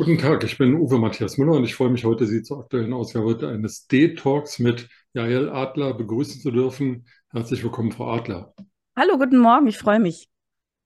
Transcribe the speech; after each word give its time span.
Guten 0.00 0.16
Tag, 0.16 0.42
ich 0.44 0.56
bin 0.56 0.76
Uwe 0.76 0.98
Matthias 0.98 1.36
Müller 1.36 1.52
und 1.52 1.64
ich 1.64 1.74
freue 1.74 1.90
mich 1.90 2.06
heute, 2.06 2.24
Sie 2.24 2.42
zur 2.42 2.60
aktuellen 2.60 2.94
Ausgabe 2.94 3.46
eines 3.46 3.86
D-Talks 3.86 4.58
mit 4.58 4.88
Jael 5.12 5.50
Adler 5.50 5.92
begrüßen 5.92 6.40
zu 6.40 6.50
dürfen. 6.50 7.04
Herzlich 7.28 7.62
willkommen, 7.62 7.92
Frau 7.92 8.10
Adler. 8.10 8.54
Hallo, 8.96 9.18
guten 9.18 9.36
Morgen, 9.36 9.66
ich 9.66 9.76
freue 9.76 10.00
mich. 10.00 10.30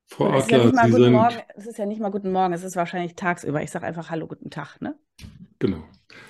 Frau 0.08 0.30
Und 0.30 0.34
es 0.34 0.46
ist 0.46 0.50
ja 0.50 0.58
Adler, 0.58 0.66
nicht 0.66 0.74
mal 0.74 0.84
Sie 0.86 0.90
guten 0.90 1.04
sind, 1.04 1.12
Morgen, 1.12 1.36
es 1.54 1.66
ist 1.68 1.78
ja 1.78 1.86
nicht 1.86 2.00
mal 2.00 2.10
guten 2.10 2.32
Morgen, 2.32 2.54
es 2.54 2.64
ist 2.64 2.74
wahrscheinlich 2.74 3.14
tagsüber. 3.14 3.62
Ich 3.62 3.70
sage 3.70 3.86
einfach 3.86 4.10
Hallo, 4.10 4.26
guten 4.26 4.50
Tag, 4.50 4.80
ne? 4.80 4.98
genau. 5.60 5.84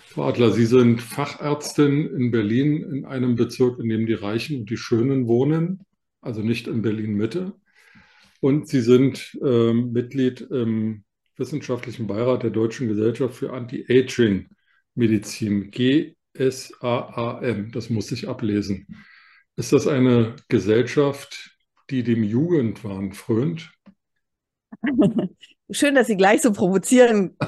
Frau 0.08 0.24
Adler, 0.24 0.50
Sie 0.50 0.66
sind 0.66 1.00
Fachärztin 1.00 2.06
in 2.14 2.30
Berlin 2.32 2.82
in 2.82 3.06
einem 3.06 3.34
Bezirk, 3.34 3.78
in 3.78 3.88
dem 3.88 4.04
die 4.04 4.12
Reichen 4.12 4.60
und 4.60 4.68
die 4.68 4.76
Schönen 4.76 5.26
wohnen, 5.26 5.86
also 6.20 6.42
nicht 6.42 6.68
in 6.68 6.82
Berlin-Mitte. 6.82 7.54
Und 8.40 8.68
Sie 8.68 8.82
sind 8.82 9.38
ähm, 9.42 9.92
Mitglied 9.92 10.42
im 10.42 11.04
wissenschaftlichen 11.36 12.06
Beirat 12.06 12.42
der 12.42 12.50
Deutschen 12.50 12.88
Gesellschaft 12.88 13.34
für 13.34 13.52
Anti-Aging-Medizin, 13.52 15.70
GSAAM. 15.70 17.72
Das 17.72 17.90
muss 17.90 18.12
ich 18.12 18.28
ablesen. 18.28 18.86
Ist 19.56 19.72
das 19.72 19.86
eine 19.86 20.36
Gesellschaft, 20.48 21.56
die 21.90 22.02
dem 22.02 22.22
Jugendwahn 22.22 23.12
frönt? 23.12 23.70
Schön, 25.70 25.94
dass 25.94 26.08
Sie 26.08 26.16
gleich 26.16 26.42
so 26.42 26.52
provozieren. 26.52 27.36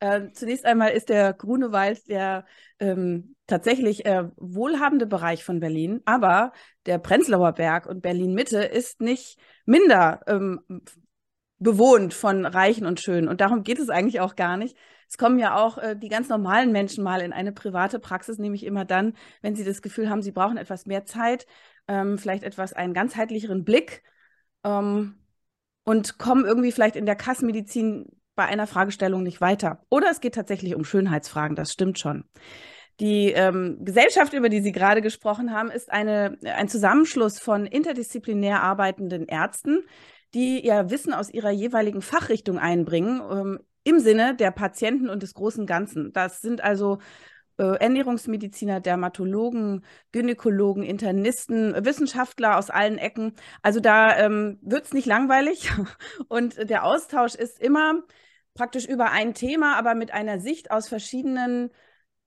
Äh, 0.00 0.30
zunächst 0.32 0.64
einmal 0.64 0.92
ist 0.92 1.08
der 1.08 1.32
Grunewald 1.32 2.08
der 2.08 2.46
ähm, 2.78 3.34
tatsächlich 3.48 4.06
äh, 4.06 4.28
wohlhabende 4.36 5.06
Bereich 5.06 5.42
von 5.42 5.58
Berlin, 5.58 6.02
aber 6.04 6.52
der 6.86 6.98
Prenzlauer 6.98 7.52
Berg 7.52 7.86
und 7.86 8.00
Berlin-Mitte 8.00 8.58
ist 8.58 9.00
nicht 9.00 9.40
minder 9.66 10.20
ähm, 10.28 10.60
bewohnt 11.58 12.14
von 12.14 12.46
Reichen 12.46 12.86
und 12.86 13.00
Schönen. 13.00 13.28
Und 13.28 13.40
darum 13.40 13.62
geht 13.64 13.78
es 13.78 13.90
eigentlich 13.90 14.20
auch 14.20 14.36
gar 14.36 14.56
nicht. 14.56 14.76
Es 15.08 15.18
kommen 15.18 15.38
ja 15.38 15.56
auch 15.56 15.78
äh, 15.78 15.96
die 15.96 16.08
ganz 16.08 16.28
normalen 16.28 16.70
Menschen 16.70 17.02
mal 17.02 17.20
in 17.20 17.32
eine 17.32 17.52
private 17.52 17.98
Praxis, 17.98 18.38
nämlich 18.38 18.64
immer 18.64 18.84
dann, 18.84 19.14
wenn 19.40 19.56
sie 19.56 19.64
das 19.64 19.82
Gefühl 19.82 20.10
haben, 20.10 20.22
sie 20.22 20.32
brauchen 20.32 20.58
etwas 20.58 20.86
mehr 20.86 21.04
Zeit, 21.04 21.46
ähm, 21.88 22.18
vielleicht 22.18 22.44
etwas 22.44 22.74
einen 22.74 22.94
ganzheitlicheren 22.94 23.64
Blick 23.64 24.02
ähm, 24.64 25.16
und 25.84 26.18
kommen 26.18 26.44
irgendwie 26.44 26.72
vielleicht 26.72 26.96
in 26.96 27.06
der 27.06 27.16
Kassenmedizin 27.16 28.06
bei 28.34 28.44
einer 28.44 28.66
Fragestellung 28.66 29.22
nicht 29.22 29.40
weiter. 29.40 29.82
Oder 29.90 30.10
es 30.10 30.20
geht 30.20 30.34
tatsächlich 30.34 30.76
um 30.76 30.84
Schönheitsfragen, 30.84 31.56
das 31.56 31.72
stimmt 31.72 31.98
schon. 31.98 32.24
Die 33.00 33.30
ähm, 33.30 33.78
Gesellschaft, 33.84 34.32
über 34.32 34.48
die 34.48 34.60
Sie 34.60 34.72
gerade 34.72 35.02
gesprochen 35.02 35.52
haben, 35.52 35.70
ist 35.70 35.90
eine, 35.90 36.36
ein 36.42 36.68
Zusammenschluss 36.68 37.38
von 37.38 37.64
interdisziplinär 37.64 38.62
arbeitenden 38.62 39.26
Ärzten, 39.26 39.84
die 40.34 40.64
ihr 40.64 40.90
Wissen 40.90 41.14
aus 41.14 41.30
ihrer 41.30 41.50
jeweiligen 41.50 42.02
Fachrichtung 42.02 42.58
einbringen, 42.58 43.22
ähm, 43.30 43.60
im 43.84 44.00
Sinne 44.00 44.34
der 44.36 44.50
Patienten 44.50 45.08
und 45.08 45.22
des 45.22 45.34
großen 45.34 45.66
Ganzen. 45.66 46.12
Das 46.12 46.40
sind 46.40 46.62
also 46.62 46.98
äh, 47.58 47.78
Ernährungsmediziner, 47.80 48.80
Dermatologen, 48.80 49.84
Gynäkologen, 50.12 50.82
Internisten, 50.82 51.74
Wissenschaftler 51.84 52.56
aus 52.58 52.70
allen 52.70 52.98
Ecken. 52.98 53.34
Also 53.62 53.80
da 53.80 54.16
ähm, 54.16 54.58
wird 54.62 54.84
es 54.86 54.92
nicht 54.92 55.06
langweilig 55.06 55.70
und 56.28 56.70
der 56.70 56.84
Austausch 56.84 57.34
ist 57.34 57.60
immer 57.60 58.02
praktisch 58.54 58.86
über 58.86 59.10
ein 59.10 59.34
Thema, 59.34 59.76
aber 59.76 59.94
mit 59.94 60.12
einer 60.12 60.40
Sicht 60.40 60.70
aus 60.70 60.88
verschiedenen 60.88 61.70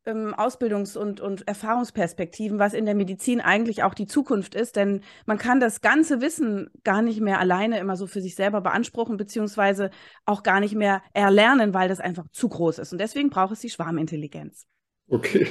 ähm, 0.06 0.34
Ausbildungs- 0.34 0.98
und, 0.98 1.22
und 1.22 1.48
Erfahrungsperspektiven, 1.48 2.60
was 2.60 2.74
in 2.74 2.86
der 2.86 2.96
Medizin 2.96 3.42
eigentlich 3.42 3.84
auch 3.84 3.94
die 3.94 4.08
Zukunft 4.08 4.56
ist. 4.56 4.76
Denn 4.76 5.02
man 5.26 5.38
kann 5.38 5.60
das 5.60 5.82
ganze 5.82 6.22
Wissen 6.22 6.70
gar 6.84 7.02
nicht 7.02 7.22
mehr 7.22 7.40
alleine 7.40 7.80
immer 7.80 7.96
so 7.96 8.08
für 8.08 8.22
sich 8.22 8.36
selber 8.36 8.62
beanspruchen, 8.62 9.18
beziehungsweise 9.18 9.92
auch 10.26 10.44
gar 10.44 10.60
nicht 10.60 10.76
mehr 10.76 11.02
erlernen, 11.14 11.74
weil 11.74 11.90
das 11.90 12.00
einfach 12.00 12.26
zu 12.32 12.50
groß 12.50 12.80
ist. 12.80 12.92
Und 12.92 13.00
deswegen 13.00 13.30
braucht 13.30 13.54
es 13.54 13.60
die 13.62 13.70
Schwarmintelligenz. 13.70 14.66
Okay. 15.08 15.48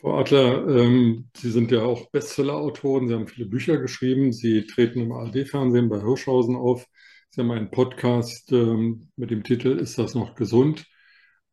Frau 0.00 0.18
Adler, 0.18 0.68
ähm, 0.68 1.30
Sie 1.34 1.50
sind 1.50 1.70
ja 1.70 1.82
auch 1.82 2.10
Bestseller-Autoren. 2.10 3.08
Sie 3.08 3.14
haben 3.14 3.26
viele 3.26 3.46
Bücher 3.46 3.78
geschrieben. 3.78 4.32
Sie 4.32 4.66
treten 4.66 5.00
im 5.00 5.12
ARD-Fernsehen 5.12 5.88
bei 5.88 6.00
Hirschhausen 6.00 6.56
auf. 6.56 6.86
Sie 7.30 7.40
haben 7.40 7.50
einen 7.50 7.70
Podcast 7.70 8.52
ähm, 8.52 9.08
mit 9.16 9.30
dem 9.30 9.44
Titel 9.44 9.78
Ist 9.78 9.98
das 9.98 10.14
noch 10.14 10.34
gesund? 10.34 10.84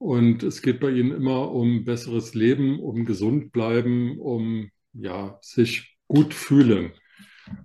Und 0.02 0.42
es 0.42 0.64
geht 0.64 0.80
bei 0.80 0.90
Ihnen 0.90 1.12
immer 1.12 1.52
um 1.52 1.86
besseres 1.86 2.34
Leben, 2.34 2.80
um 2.80 3.06
gesund 3.06 3.52
bleiben, 3.52 4.18
um 4.18 4.72
ja, 4.94 5.38
sich 5.44 5.96
gut 6.08 6.34
fühlen. 6.34 6.94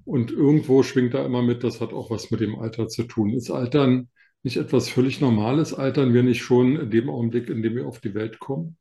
Und 0.04 0.32
irgendwo 0.32 0.82
schwingt 0.82 1.14
da 1.14 1.24
immer 1.24 1.40
mit, 1.40 1.64
das 1.64 1.80
hat 1.80 1.94
auch 1.94 2.10
was 2.10 2.30
mit 2.30 2.40
dem 2.40 2.54
Alter 2.58 2.88
zu 2.88 3.04
tun. 3.04 3.30
Ist 3.30 3.50
Altern 3.50 4.10
nicht 4.42 4.58
etwas 4.58 4.90
völlig 4.90 5.22
Normales? 5.22 5.72
Altern 5.72 6.12
wir 6.12 6.22
nicht 6.22 6.42
schon 6.42 6.76
in 6.76 6.90
dem 6.90 7.08
Augenblick, 7.08 7.48
in 7.48 7.62
dem 7.62 7.74
wir 7.74 7.86
auf 7.86 8.00
die 8.00 8.12
Welt 8.12 8.38
kommen? 8.38 8.76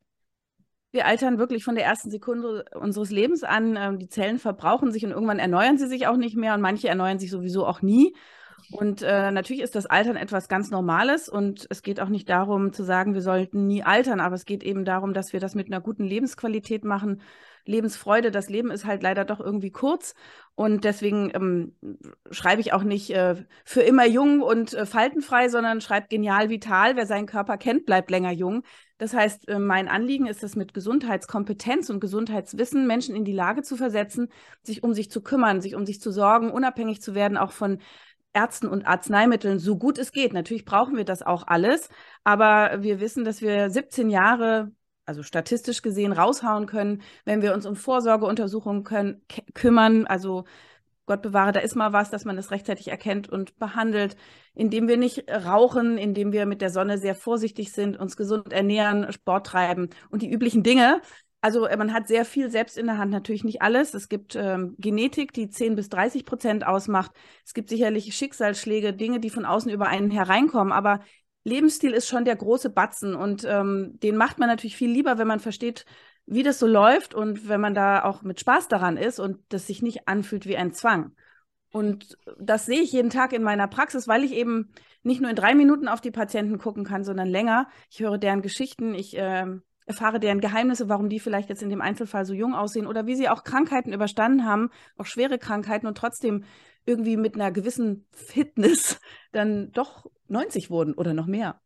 Wir 0.91 1.05
altern 1.05 1.37
wirklich 1.37 1.63
von 1.63 1.75
der 1.75 1.85
ersten 1.85 2.11
Sekunde 2.11 2.65
unseres 2.73 3.09
Lebens 3.09 3.45
an. 3.45 3.77
Ähm, 3.79 3.99
die 3.99 4.09
Zellen 4.09 4.37
verbrauchen 4.37 4.91
sich 4.91 5.05
und 5.05 5.11
irgendwann 5.11 5.39
erneuern 5.39 5.77
sie 5.77 5.87
sich 5.87 6.07
auch 6.07 6.17
nicht 6.17 6.35
mehr 6.35 6.55
und 6.55 6.61
manche 6.61 6.89
erneuern 6.89 7.19
sich 7.19 7.31
sowieso 7.31 7.65
auch 7.65 7.81
nie. 7.81 8.13
Und 8.71 9.03
äh, 9.03 9.31
natürlich 9.31 9.61
ist 9.61 9.75
das 9.75 9.85
Altern 9.85 10.15
etwas 10.15 10.47
ganz 10.47 10.71
Normales 10.71 11.29
und 11.29 11.67
es 11.69 11.83
geht 11.83 11.99
auch 11.99 12.09
nicht 12.09 12.29
darum 12.29 12.73
zu 12.73 12.83
sagen, 12.83 13.13
wir 13.13 13.21
sollten 13.21 13.67
nie 13.67 13.83
altern, 13.83 14.19
aber 14.19 14.35
es 14.35 14.45
geht 14.45 14.63
eben 14.63 14.85
darum, 14.85 15.13
dass 15.13 15.33
wir 15.33 15.39
das 15.39 15.55
mit 15.55 15.67
einer 15.67 15.81
guten 15.81 16.03
Lebensqualität 16.03 16.83
machen, 16.83 17.21
Lebensfreude. 17.65 18.31
Das 18.31 18.49
Leben 18.49 18.71
ist 18.71 18.85
halt 18.85 19.03
leider 19.03 19.25
doch 19.25 19.39
irgendwie 19.39 19.71
kurz 19.71 20.15
und 20.55 20.83
deswegen 20.83 21.31
ähm, 21.33 21.75
schreibe 22.31 22.61
ich 22.61 22.73
auch 22.73 22.83
nicht 22.83 23.11
äh, 23.11 23.35
für 23.63 23.81
immer 23.81 24.05
jung 24.05 24.41
und 24.41 24.73
äh, 24.73 24.85
faltenfrei, 24.85 25.49
sondern 25.49 25.81
schreibe 25.81 26.07
genial 26.07 26.49
vital. 26.49 26.95
Wer 26.95 27.05
seinen 27.05 27.25
Körper 27.27 27.57
kennt, 27.57 27.85
bleibt 27.85 28.09
länger 28.09 28.31
jung. 28.31 28.63
Das 28.97 29.13
heißt, 29.13 29.47
äh, 29.49 29.59
mein 29.59 29.87
Anliegen 29.87 30.27
ist 30.27 30.43
es, 30.43 30.55
mit 30.55 30.73
Gesundheitskompetenz 30.73 31.89
und 31.89 31.99
Gesundheitswissen 31.99 32.87
Menschen 32.87 33.15
in 33.15 33.25
die 33.25 33.33
Lage 33.33 33.61
zu 33.61 33.75
versetzen, 33.75 34.29
sich 34.63 34.83
um 34.83 34.93
sich 34.93 35.11
zu 35.11 35.21
kümmern, 35.21 35.59
sich 35.61 35.75
um 35.75 35.85
sich 35.85 35.99
zu 35.99 36.11
sorgen, 36.11 36.51
unabhängig 36.51 37.01
zu 37.01 37.15
werden, 37.15 37.37
auch 37.37 37.51
von 37.51 37.79
Ärzten 38.35 38.67
und 38.67 38.85
Arzneimitteln, 38.85 39.59
so 39.59 39.77
gut 39.77 39.97
es 39.97 40.11
geht. 40.11 40.33
Natürlich 40.33 40.65
brauchen 40.65 40.97
wir 40.97 41.05
das 41.05 41.23
auch 41.23 41.47
alles, 41.47 41.89
aber 42.23 42.83
wir 42.83 42.99
wissen, 42.99 43.23
dass 43.23 43.41
wir 43.41 43.69
17 43.69 44.09
Jahre, 44.09 44.71
also 45.05 45.23
statistisch 45.23 45.81
gesehen, 45.81 46.11
raushauen 46.11 46.65
können, 46.65 47.01
wenn 47.23 47.41
wir 47.41 47.53
uns 47.53 47.65
um 47.65 47.75
Vorsorgeuntersuchungen 47.75 48.83
können, 48.83 49.21
kümmern. 49.53 50.05
Also 50.05 50.45
Gott 51.05 51.21
bewahre, 51.21 51.51
da 51.51 51.59
ist 51.59 51.75
mal 51.75 51.93
was, 51.93 52.09
dass 52.09 52.25
man 52.25 52.37
es 52.37 52.51
rechtzeitig 52.51 52.87
erkennt 52.87 53.29
und 53.29 53.57
behandelt, 53.59 54.17
indem 54.55 54.87
wir 54.87 54.97
nicht 54.97 55.29
rauchen, 55.29 55.97
indem 55.97 56.31
wir 56.31 56.45
mit 56.45 56.61
der 56.61 56.71
Sonne 56.71 56.97
sehr 56.97 57.15
vorsichtig 57.15 57.71
sind, 57.71 57.97
uns 57.97 58.17
gesund 58.17 58.51
ernähren, 58.51 59.11
Sport 59.13 59.45
treiben 59.45 59.89
und 60.09 60.23
die 60.23 60.31
üblichen 60.31 60.63
Dinge. 60.63 61.01
Also 61.45 61.67
äh, 61.67 61.77
man 61.77 61.93
hat 61.93 62.07
sehr 62.07 62.25
viel 62.25 62.49
selbst 62.49 62.75
in 62.75 62.87
der 62.87 62.97
Hand, 62.97 63.11
natürlich 63.11 63.43
nicht 63.43 63.61
alles. 63.61 63.93
Es 63.93 64.09
gibt 64.09 64.35
ähm, 64.35 64.73
Genetik, 64.79 65.31
die 65.31 65.47
10 65.47 65.75
bis 65.75 65.89
30 65.89 66.25
Prozent 66.25 66.65
ausmacht. 66.65 67.11
Es 67.45 67.53
gibt 67.53 67.69
sicherlich 67.69 68.15
Schicksalsschläge, 68.15 68.93
Dinge, 68.93 69.19
die 69.19 69.29
von 69.29 69.45
außen 69.45 69.69
über 69.69 69.85
einen 69.85 70.09
hereinkommen. 70.09 70.73
Aber 70.73 71.01
Lebensstil 71.43 71.91
ist 71.91 72.07
schon 72.07 72.25
der 72.25 72.35
große 72.35 72.71
Batzen 72.71 73.13
und 73.13 73.45
ähm, 73.47 73.99
den 74.01 74.17
macht 74.17 74.39
man 74.39 74.49
natürlich 74.49 74.75
viel 74.75 74.89
lieber, 74.89 75.19
wenn 75.19 75.27
man 75.27 75.39
versteht, 75.39 75.85
wie 76.25 76.41
das 76.41 76.57
so 76.57 76.65
läuft 76.65 77.13
und 77.13 77.47
wenn 77.47 77.61
man 77.61 77.75
da 77.75 78.03
auch 78.05 78.23
mit 78.23 78.39
Spaß 78.39 78.67
daran 78.67 78.97
ist 78.97 79.19
und 79.19 79.37
das 79.49 79.67
sich 79.67 79.83
nicht 79.83 80.07
anfühlt 80.07 80.47
wie 80.47 80.57
ein 80.57 80.73
Zwang. 80.73 81.11
Und 81.71 82.17
das 82.39 82.65
sehe 82.65 82.81
ich 82.81 82.91
jeden 82.91 83.11
Tag 83.11 83.33
in 83.33 83.43
meiner 83.43 83.67
Praxis, 83.67 84.07
weil 84.07 84.23
ich 84.23 84.31
eben 84.31 84.71
nicht 85.03 85.21
nur 85.21 85.29
in 85.29 85.35
drei 85.35 85.53
Minuten 85.53 85.89
auf 85.89 86.01
die 86.01 86.09
Patienten 86.09 86.57
gucken 86.57 86.85
kann, 86.85 87.03
sondern 87.03 87.27
länger. 87.27 87.67
Ich 87.91 87.99
höre 87.99 88.17
deren 88.17 88.41
Geschichten, 88.41 88.95
ich 88.95 89.15
äh, 89.15 89.45
erfahre 89.85 90.19
deren 90.19 90.41
Geheimnisse, 90.41 90.89
warum 90.89 91.09
die 91.09 91.19
vielleicht 91.19 91.49
jetzt 91.49 91.63
in 91.63 91.69
dem 91.69 91.81
Einzelfall 91.81 92.25
so 92.25 92.33
jung 92.33 92.53
aussehen 92.53 92.87
oder 92.87 93.05
wie 93.05 93.15
sie 93.15 93.29
auch 93.29 93.43
Krankheiten 93.43 93.93
überstanden 93.93 94.45
haben, 94.45 94.69
auch 94.97 95.05
schwere 95.05 95.37
Krankheiten 95.37 95.87
und 95.87 95.97
trotzdem 95.97 96.43
irgendwie 96.85 97.17
mit 97.17 97.35
einer 97.35 97.51
gewissen 97.51 98.05
Fitness 98.11 98.99
dann 99.31 99.71
doch 99.71 100.05
90 100.27 100.69
wurden 100.69 100.93
oder 100.93 101.13
noch 101.13 101.27
mehr. 101.27 101.61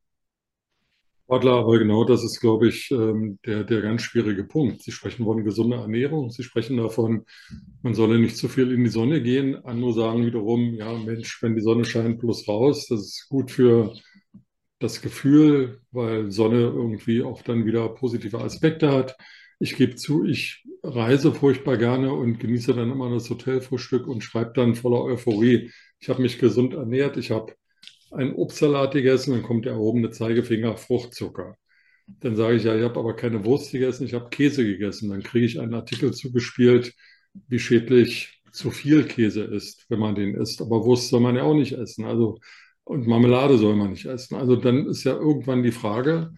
Adler, 1.31 1.57
aber 1.57 1.77
genau 1.77 2.05
das 2.05 2.23
ist, 2.23 2.39
glaube 2.39 2.67
ich, 2.67 2.89
ähm, 2.89 3.37
der, 3.45 3.63
der 3.63 3.81
ganz 3.81 4.01
schwierige 4.01 4.43
Punkt. 4.45 4.81
Sie 4.81 4.91
sprechen 4.91 5.25
von 5.25 5.43
gesunder 5.43 5.77
Ernährung, 5.77 6.31
Sie 6.31 6.41
sprechen 6.41 6.77
davon, 6.77 7.23
man 7.83 7.93
solle 7.93 8.17
nicht 8.17 8.35
zu 8.35 8.47
viel 8.47 8.71
in 8.71 8.83
die 8.83 8.89
Sonne 8.89 9.21
gehen. 9.21 9.55
Andere 9.63 9.93
sagen 9.93 10.25
wiederum, 10.25 10.73
ja 10.73 10.91
Mensch, 10.91 11.43
wenn 11.43 11.55
die 11.55 11.61
Sonne 11.61 11.85
scheint, 11.85 12.19
bloß 12.19 12.47
raus, 12.47 12.87
das 12.89 13.01
ist 13.01 13.27
gut 13.29 13.51
für 13.51 13.93
das 14.79 15.01
Gefühl, 15.01 15.81
weil 15.91 16.31
Sonne 16.31 16.61
irgendwie 16.61 17.21
auch 17.23 17.41
dann 17.41 17.65
wieder 17.65 17.89
positive 17.89 18.39
Aspekte 18.39 18.91
hat. 18.91 19.17
Ich 19.59 19.75
gebe 19.75 19.95
zu, 19.95 20.23
ich 20.25 20.63
reise 20.83 21.33
furchtbar 21.33 21.77
gerne 21.77 22.13
und 22.13 22.39
genieße 22.39 22.73
dann 22.73 22.91
immer 22.91 23.09
das 23.09 23.29
Hotelfrühstück 23.29 24.07
und 24.07 24.23
schreibe 24.23 24.53
dann 24.55 24.75
voller 24.75 25.03
Euphorie. 25.03 25.71
Ich 25.99 26.09
habe 26.09 26.21
mich 26.21 26.39
gesund 26.39 26.73
ernährt, 26.73 27.17
ich 27.17 27.31
habe 27.31 27.53
einen 28.11 28.33
Obstsalat 28.35 28.93
gegessen, 28.93 29.33
dann 29.33 29.43
kommt 29.43 29.65
der 29.65 29.73
erhobene 29.73 30.11
Zeigefinger 30.11 30.77
Fruchtzucker. 30.77 31.57
Dann 32.21 32.35
sage 32.35 32.55
ich 32.57 32.63
ja, 32.63 32.75
ich 32.75 32.83
habe 32.83 32.99
aber 32.99 33.15
keine 33.15 33.45
Wurst 33.45 33.71
gegessen, 33.71 34.05
ich 34.05 34.13
habe 34.13 34.29
Käse 34.29 34.65
gegessen. 34.65 35.09
Dann 35.09 35.23
kriege 35.23 35.45
ich 35.45 35.59
einen 35.59 35.73
Artikel 35.75 36.13
zugespielt, 36.13 36.93
wie 37.47 37.59
schädlich 37.59 38.41
zu 38.51 38.71
viel 38.71 39.03
Käse 39.05 39.43
ist, 39.43 39.85
wenn 39.89 39.99
man 39.99 40.15
den 40.15 40.33
isst. 40.35 40.61
Aber 40.61 40.85
Wurst 40.85 41.09
soll 41.09 41.19
man 41.21 41.35
ja 41.35 41.43
auch 41.43 41.53
nicht 41.53 41.73
essen. 41.73 42.05
Also 42.05 42.39
und 42.89 43.05
Marmelade 43.05 43.59
soll 43.59 43.75
man 43.75 43.91
nicht 43.91 44.05
essen. 44.05 44.35
Also 44.35 44.55
dann 44.55 44.87
ist 44.87 45.03
ja 45.03 45.13
irgendwann 45.13 45.61
die 45.61 45.71
Frage, 45.71 46.33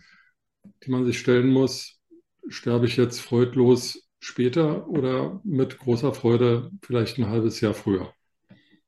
die 0.83 0.91
man 0.91 1.05
sich 1.05 1.17
stellen 1.17 1.49
muss, 1.49 2.01
sterbe 2.49 2.87
ich 2.87 2.97
jetzt 2.97 3.21
freudlos 3.21 4.09
später 4.19 4.85
oder 4.89 5.39
mit 5.45 5.77
großer 5.77 6.13
Freude 6.13 6.69
vielleicht 6.81 7.17
ein 7.17 7.29
halbes 7.29 7.61
Jahr 7.61 7.73
früher? 7.73 8.13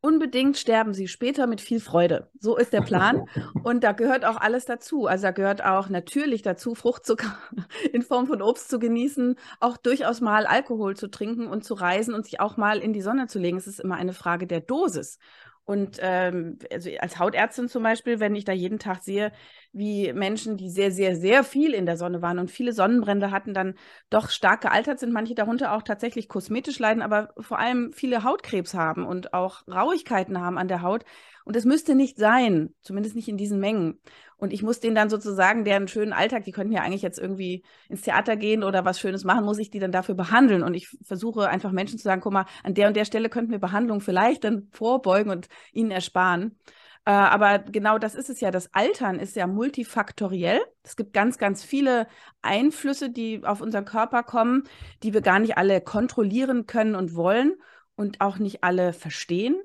unbedingt 0.04 0.58
sterben 0.58 0.94
sie 0.94 1.08
später 1.08 1.48
mit 1.48 1.62
viel 1.62 1.80
Freude. 1.80 2.30
So 2.38 2.58
ist 2.58 2.74
der 2.74 2.82
Plan. 2.82 3.24
Und 3.64 3.86
da 3.86 3.94
gehört 3.94 4.26
auch 4.26 4.36
alles 4.36 4.66
dazu. 4.66 5.08
Also 5.08 5.24
da 5.24 5.32
gehört 5.32 5.64
auch 5.64 5.88
natürlich 5.88 6.42
dazu, 6.42 6.76
Fruchtzucker 6.76 7.38
in 7.94 8.02
Form 8.02 8.28
von 8.28 8.42
Obst 8.42 8.70
zu 8.70 8.80
genießen, 8.80 9.36
auch 9.62 9.78
durchaus 9.78 10.20
mal 10.20 10.46
Alkohol 10.46 10.98
zu 10.98 11.10
trinken 11.10 11.48
und 11.48 11.64
zu 11.64 11.74
reisen 11.74 12.14
und 12.14 12.26
sich 12.26 12.42
auch 12.42 12.58
mal 12.58 12.80
in 12.80 12.92
die 12.92 13.02
Sonne 13.02 13.28
zu 13.28 13.40
legen. 13.40 13.58
Es 13.58 13.66
ist 13.66 13.80
immer 13.80 13.96
eine 13.96 14.14
Frage 14.14 14.46
der 14.46 14.60
Dosis. 14.60 15.20
Und 15.66 15.98
ähm, 16.02 16.60
also 16.72 16.90
als 17.00 17.20
Hautärztin 17.20 17.70
zum 17.70 17.84
Beispiel, 17.84 18.20
wenn 18.20 18.36
ich 18.36 18.44
da 18.44 18.52
jeden 18.52 18.80
Tag 18.80 19.02
sehe, 19.02 19.32
wie 19.72 20.12
Menschen, 20.12 20.58
die 20.58 20.70
sehr, 20.70 20.92
sehr, 20.92 21.16
sehr 21.16 21.44
viel 21.46 21.74
in 21.74 21.86
der 21.86 21.96
Sonne 21.96 22.22
waren 22.22 22.38
und 22.40 22.52
viele 22.52 22.74
Sonnenbrände 22.74 23.32
hatten, 23.32 23.54
dann 23.54 23.76
doch 24.10 24.30
stark 24.30 24.62
gealtert 24.62 25.00
sind, 25.00 25.14
manche 25.14 25.36
darunter 25.36 25.74
auch 25.74 25.84
tatsächlich 25.84 26.28
kosmetisch 26.28 26.80
leiden, 26.80 27.02
aber 27.02 27.34
vor 27.40 27.60
allem 27.60 27.94
viele 27.94 28.24
Hautkrebs 28.24 28.74
haben 28.74 29.06
und 29.06 29.34
auch 29.34 29.66
Rauigkeiten 29.68 30.40
haben 30.42 30.58
an 30.58 30.68
der 30.68 30.82
Haut. 30.82 31.06
Und 31.46 31.56
es 31.56 31.66
müsste 31.66 31.96
nicht 31.96 32.18
sein, 32.18 32.74
zumindest 32.82 33.16
nicht 33.16 33.28
in 33.28 33.38
diesen 33.38 33.60
Mengen. 33.60 34.00
Und 34.38 34.54
ich 34.54 34.64
muss 34.64 34.80
denen 34.80 34.96
dann 34.96 35.10
sozusagen 35.10 35.64
deren 35.64 35.88
schönen 35.88 36.14
Alltag, 36.14 36.44
die 36.44 36.52
könnten 36.52 36.74
ja 36.74 36.82
eigentlich 36.82 37.02
jetzt 37.02 37.20
irgendwie 37.20 37.64
ins 37.90 38.02
Theater 38.02 38.36
gehen 38.36 38.64
oder 38.64 38.86
was 38.86 39.00
Schönes 39.00 39.24
machen, 39.24 39.46
muss 39.46 39.60
ich 39.60 39.70
die 39.70 39.80
dann 39.80 39.92
dafür 39.92 40.16
behandeln. 40.16 40.64
Und 40.64 40.74
ich 40.74 40.90
versuche 41.04 41.50
einfach 41.50 41.72
Menschen 41.72 41.98
zu 41.98 42.04
sagen, 42.04 42.22
guck 42.22 42.34
mal, 42.34 42.46
an 42.64 42.74
der 42.74 42.88
und 42.88 42.96
der 42.96 43.06
Stelle 43.06 43.30
könnten 43.30 43.52
wir 43.52 43.60
Behandlung 43.60 44.02
vielleicht 44.02 44.44
dann 44.44 44.68
vorbeugen 44.72 45.32
und 45.32 45.48
ihnen 45.72 45.92
ersparen. 45.92 46.58
Äh, 47.06 47.12
aber 47.12 47.60
genau 47.60 47.98
das 47.98 48.16
ist 48.16 48.30
es 48.30 48.40
ja. 48.40 48.52
Das 48.52 48.74
Altern 48.74 49.20
ist 49.20 49.36
ja 49.36 49.48
multifaktoriell. 49.48 50.62
Es 50.84 50.96
gibt 50.96 51.14
ganz, 51.14 51.38
ganz 51.38 51.64
viele 51.64 52.08
Einflüsse, 52.42 53.10
die 53.10 53.44
auf 53.44 53.62
unseren 53.62 53.86
Körper 53.86 54.24
kommen, 54.24 54.64
die 55.04 55.14
wir 55.14 55.22
gar 55.22 55.40
nicht 55.40 55.58
alle 55.58 55.82
kontrollieren 55.82 56.66
können 56.66 56.96
und 56.96 57.16
wollen 57.16 57.56
und 57.96 58.22
auch 58.22 58.38
nicht 58.40 58.64
alle 58.64 58.94
verstehen. 58.94 59.56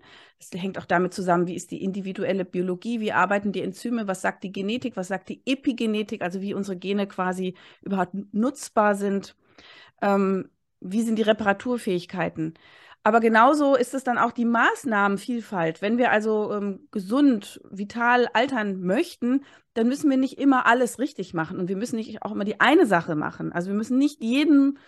Es 0.41 0.51
hängt 0.53 0.79
auch 0.79 0.85
damit 0.85 1.13
zusammen, 1.15 1.47
wie 1.47 1.57
ist 1.57 1.71
die 1.71 1.83
individuelle 1.83 2.45
Biologie, 2.45 3.01
wie 3.01 3.13
arbeiten 3.13 3.53
die 3.53 3.63
Enzyme, 3.63 4.07
was 4.07 4.21
sagt 4.23 4.45
die 4.45 4.53
Genetik, 4.53 4.97
was 4.97 5.09
sagt 5.09 5.29
die 5.29 5.43
Epigenetik, 5.47 6.23
also 6.23 6.41
wie 6.41 6.55
unsere 6.55 6.77
Gene 6.77 7.09
quasi 7.09 7.55
überhaupt 7.83 8.15
nutzbar 8.33 8.95
sind, 8.95 9.37
ähm, 10.01 10.49
wie 10.81 11.03
sind 11.03 11.17
die 11.17 11.23
Reparaturfähigkeiten. 11.23 12.55
Aber 13.03 13.21
genauso 13.21 13.75
ist 13.75 13.95
es 13.95 14.05
dann 14.05 14.19
auch 14.19 14.33
die 14.33 14.45
Maßnahmenvielfalt. 14.45 15.83
Wenn 15.83 15.99
wir 15.99 16.11
also 16.13 16.53
ähm, 16.53 16.89
gesund, 16.91 17.61
vital 17.71 18.29
altern 18.35 18.83
möchten, 18.83 19.45
dann 19.75 19.89
müssen 19.89 20.11
wir 20.11 20.17
nicht 20.17 20.39
immer 20.39 20.67
alles 20.67 20.99
richtig 20.99 21.33
machen 21.33 21.59
und 21.59 21.69
wir 21.69 21.77
müssen 21.77 21.97
nicht 21.97 22.23
auch 22.23 22.33
immer 22.33 22.45
die 22.45 22.61
eine 22.61 22.87
Sache 22.87 23.15
machen. 23.15 23.53
Also 23.53 23.69
wir 23.71 23.77
müssen 23.77 23.99
nicht 23.99 24.23
jeden 24.23 24.79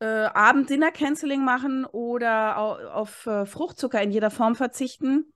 äh, 0.00 0.06
Abend 0.06 0.70
Dinner 0.70 0.90
Canceling 0.90 1.44
machen 1.44 1.84
oder 1.84 2.58
auf, 2.58 2.84
auf 2.86 3.26
äh, 3.26 3.46
Fruchtzucker 3.46 4.00
in 4.02 4.10
jeder 4.10 4.30
Form 4.30 4.54
verzichten, 4.54 5.32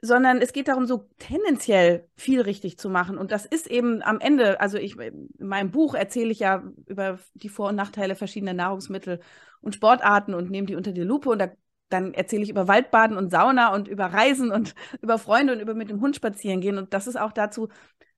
sondern 0.00 0.40
es 0.40 0.52
geht 0.52 0.68
darum, 0.68 0.86
so 0.86 1.08
tendenziell 1.18 2.08
viel 2.16 2.40
richtig 2.40 2.78
zu 2.78 2.88
machen. 2.88 3.18
Und 3.18 3.32
das 3.32 3.46
ist 3.46 3.66
eben 3.66 4.02
am 4.02 4.20
Ende, 4.20 4.60
also 4.60 4.78
ich, 4.78 4.96
in 4.96 5.28
meinem 5.38 5.70
Buch 5.70 5.94
erzähle 5.94 6.30
ich 6.30 6.38
ja 6.40 6.62
über 6.86 7.18
die 7.34 7.48
Vor- 7.48 7.70
und 7.70 7.76
Nachteile 7.76 8.14
verschiedener 8.14 8.54
Nahrungsmittel 8.54 9.20
und 9.60 9.74
Sportarten 9.74 10.34
und 10.34 10.50
nehme 10.50 10.66
die 10.66 10.76
unter 10.76 10.92
die 10.92 11.02
Lupe 11.02 11.30
und 11.30 11.40
da, 11.40 11.50
dann 11.88 12.14
erzähle 12.14 12.42
ich 12.42 12.50
über 12.50 12.68
Waldbaden 12.68 13.16
und 13.16 13.30
Sauna 13.30 13.74
und 13.74 13.88
über 13.88 14.06
Reisen 14.06 14.50
und 14.50 14.74
über 15.02 15.18
Freunde 15.18 15.52
und 15.52 15.60
über 15.60 15.74
mit 15.74 15.90
dem 15.90 16.00
Hund 16.00 16.16
spazieren 16.16 16.60
gehen. 16.60 16.78
Und 16.78 16.94
das 16.94 17.06
ist 17.06 17.16
auch 17.16 17.32
dazu 17.32 17.68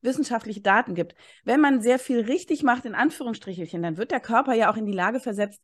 wissenschaftliche 0.03 0.61
Daten 0.61 0.95
gibt. 0.95 1.15
Wenn 1.45 1.61
man 1.61 1.83
sehr 1.83 1.99
viel 1.99 2.21
richtig 2.21 2.63
macht, 2.63 2.85
in 2.85 2.95
Anführungsstrichelchen, 2.95 3.83
dann 3.83 3.97
wird 3.97 4.11
der 4.11 4.21
Körper 4.21 4.55
ja 4.55 4.71
auch 4.71 4.77
in 4.77 4.87
die 4.87 4.93
Lage 4.93 5.21
versetzt, 5.21 5.63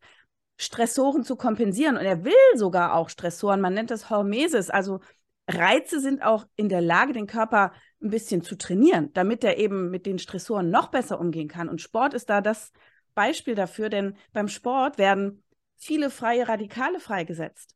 Stressoren 0.59 1.25
zu 1.25 1.37
kompensieren. 1.37 1.97
Und 1.97 2.05
er 2.05 2.25
will 2.25 2.33
sogar 2.55 2.95
auch 2.95 3.09
Stressoren. 3.09 3.61
Man 3.61 3.75
nennt 3.75 3.91
das 3.91 4.11
Hormesis. 4.11 4.71
Also 4.71 5.01
Reize 5.49 6.01
sind 6.01 6.23
auch 6.23 6.47
in 6.57 6.69
der 6.69 6.81
Lage, 6.81 7.13
den 7.13 7.27
Körper 7.27 7.73
ein 8.03 8.11
bisschen 8.11 8.43
zu 8.43 8.57
trainieren, 8.57 9.13
damit 9.13 9.45
er 9.45 9.59
eben 9.59 9.91
mit 9.91 10.07
den 10.07 10.19
Stressoren 10.19 10.71
noch 10.71 10.89
besser 10.89 11.21
umgehen 11.21 11.49
kann. 11.49 11.69
Und 11.69 11.81
Sport 11.81 12.15
ist 12.15 12.29
da 12.29 12.41
das 12.41 12.73
Beispiel 13.15 13.55
dafür, 13.55 13.89
denn 13.89 14.17
beim 14.33 14.49
Sport 14.49 14.99
werden 14.99 15.43
viele 15.77 16.11
freie 16.11 16.49
Radikale 16.49 17.01
freigesetzt. 17.01 17.76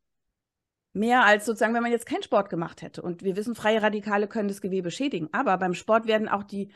Mehr 0.93 1.23
als 1.23 1.45
sozusagen, 1.45 1.73
wenn 1.73 1.83
man 1.83 1.91
jetzt 1.91 2.05
keinen 2.05 2.23
Sport 2.23 2.49
gemacht 2.49 2.81
hätte. 2.81 3.01
Und 3.01 3.23
wir 3.23 3.35
wissen, 3.35 3.55
freie 3.55 3.81
Radikale 3.81 4.27
können 4.27 4.49
das 4.49 4.61
Gewebe 4.61 4.91
schädigen. 4.91 5.29
Aber 5.31 5.57
beim 5.57 5.73
Sport 5.73 6.05
werden 6.05 6.27
auch 6.27 6.43
die 6.43 6.71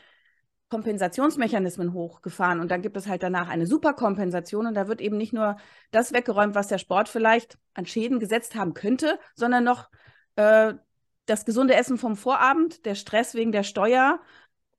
Kompensationsmechanismen 0.68 1.92
hochgefahren 1.92 2.58
und 2.58 2.70
dann 2.70 2.82
gibt 2.82 2.96
es 2.96 3.06
halt 3.06 3.22
danach 3.22 3.48
eine 3.48 3.66
Superkompensation 3.66 4.66
und 4.66 4.74
da 4.74 4.88
wird 4.88 5.00
eben 5.00 5.16
nicht 5.16 5.32
nur 5.32 5.56
das 5.92 6.12
weggeräumt, 6.12 6.56
was 6.56 6.66
der 6.66 6.78
Sport 6.78 7.08
vielleicht 7.08 7.56
an 7.74 7.86
Schäden 7.86 8.18
gesetzt 8.18 8.56
haben 8.56 8.74
könnte, 8.74 9.20
sondern 9.36 9.62
noch 9.62 9.88
äh, 10.34 10.74
das 11.26 11.44
gesunde 11.44 11.74
Essen 11.74 11.98
vom 11.98 12.16
Vorabend, 12.16 12.84
der 12.84 12.96
Stress 12.96 13.34
wegen 13.34 13.52
der 13.52 13.62
Steuer 13.62 14.20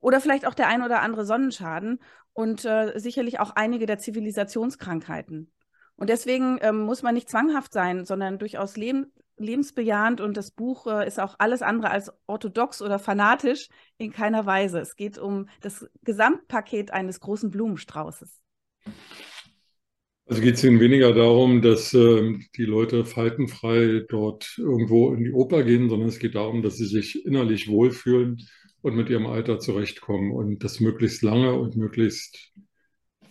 oder 0.02 0.20
vielleicht 0.20 0.46
auch 0.46 0.54
der 0.54 0.68
ein 0.68 0.84
oder 0.84 1.02
andere 1.02 1.26
Sonnenschaden 1.26 2.00
und 2.34 2.66
äh, 2.66 3.00
sicherlich 3.00 3.40
auch 3.40 3.52
einige 3.52 3.86
der 3.86 3.98
Zivilisationskrankheiten. 3.98 5.52
Und 5.96 6.10
deswegen 6.10 6.60
ähm, 6.62 6.82
muss 6.82 7.02
man 7.02 7.14
nicht 7.14 7.30
zwanghaft 7.30 7.72
sein, 7.72 8.06
sondern 8.06 8.40
durchaus 8.40 8.76
leben, 8.76 9.12
lebensbejahend 9.38 10.22
und 10.22 10.38
das 10.38 10.52
Buch 10.52 10.88
äh, 10.88 11.08
ist 11.08 11.20
auch 11.20 11.36
alles 11.40 11.62
andere 11.62 11.92
als 11.92 12.12
orthodox 12.26 12.82
oder 12.82 13.00
fanatisch 13.00 13.70
in 13.98 14.12
keiner 14.12 14.46
Weise. 14.46 14.80
Es 14.80 14.96
geht 14.96 15.18
um 15.18 15.48
das 15.62 15.90
Gesamtpaket 16.04 16.92
eines 16.92 17.20
großen 17.20 17.52
Blumenstraußes. 17.52 18.42
Also 20.30 20.42
geht 20.42 20.56
es 20.56 20.64
Ihnen 20.64 20.82
weniger 20.82 21.14
darum, 21.14 21.62
dass 21.62 21.94
äh, 21.94 22.38
die 22.58 22.66
Leute 22.66 23.06
faltenfrei 23.06 24.06
dort 24.10 24.58
irgendwo 24.58 25.14
in 25.14 25.24
die 25.24 25.32
Oper 25.32 25.64
gehen, 25.64 25.90
sondern 25.90 26.10
es 26.10 26.20
geht 26.20 26.36
darum, 26.36 26.62
dass 26.62 26.76
sie 26.76 26.86
sich 26.86 27.26
innerlich 27.26 27.70
wohlfühlen 27.70 28.46
und 28.82 28.96
mit 28.96 29.10
ihrem 29.10 29.26
Alter 29.26 29.60
zurechtkommen 29.60 30.32
und 30.32 30.64
das 30.64 30.82
möglichst 30.82 31.24
lange 31.24 31.54
und 31.54 31.78
möglichst 31.78 32.52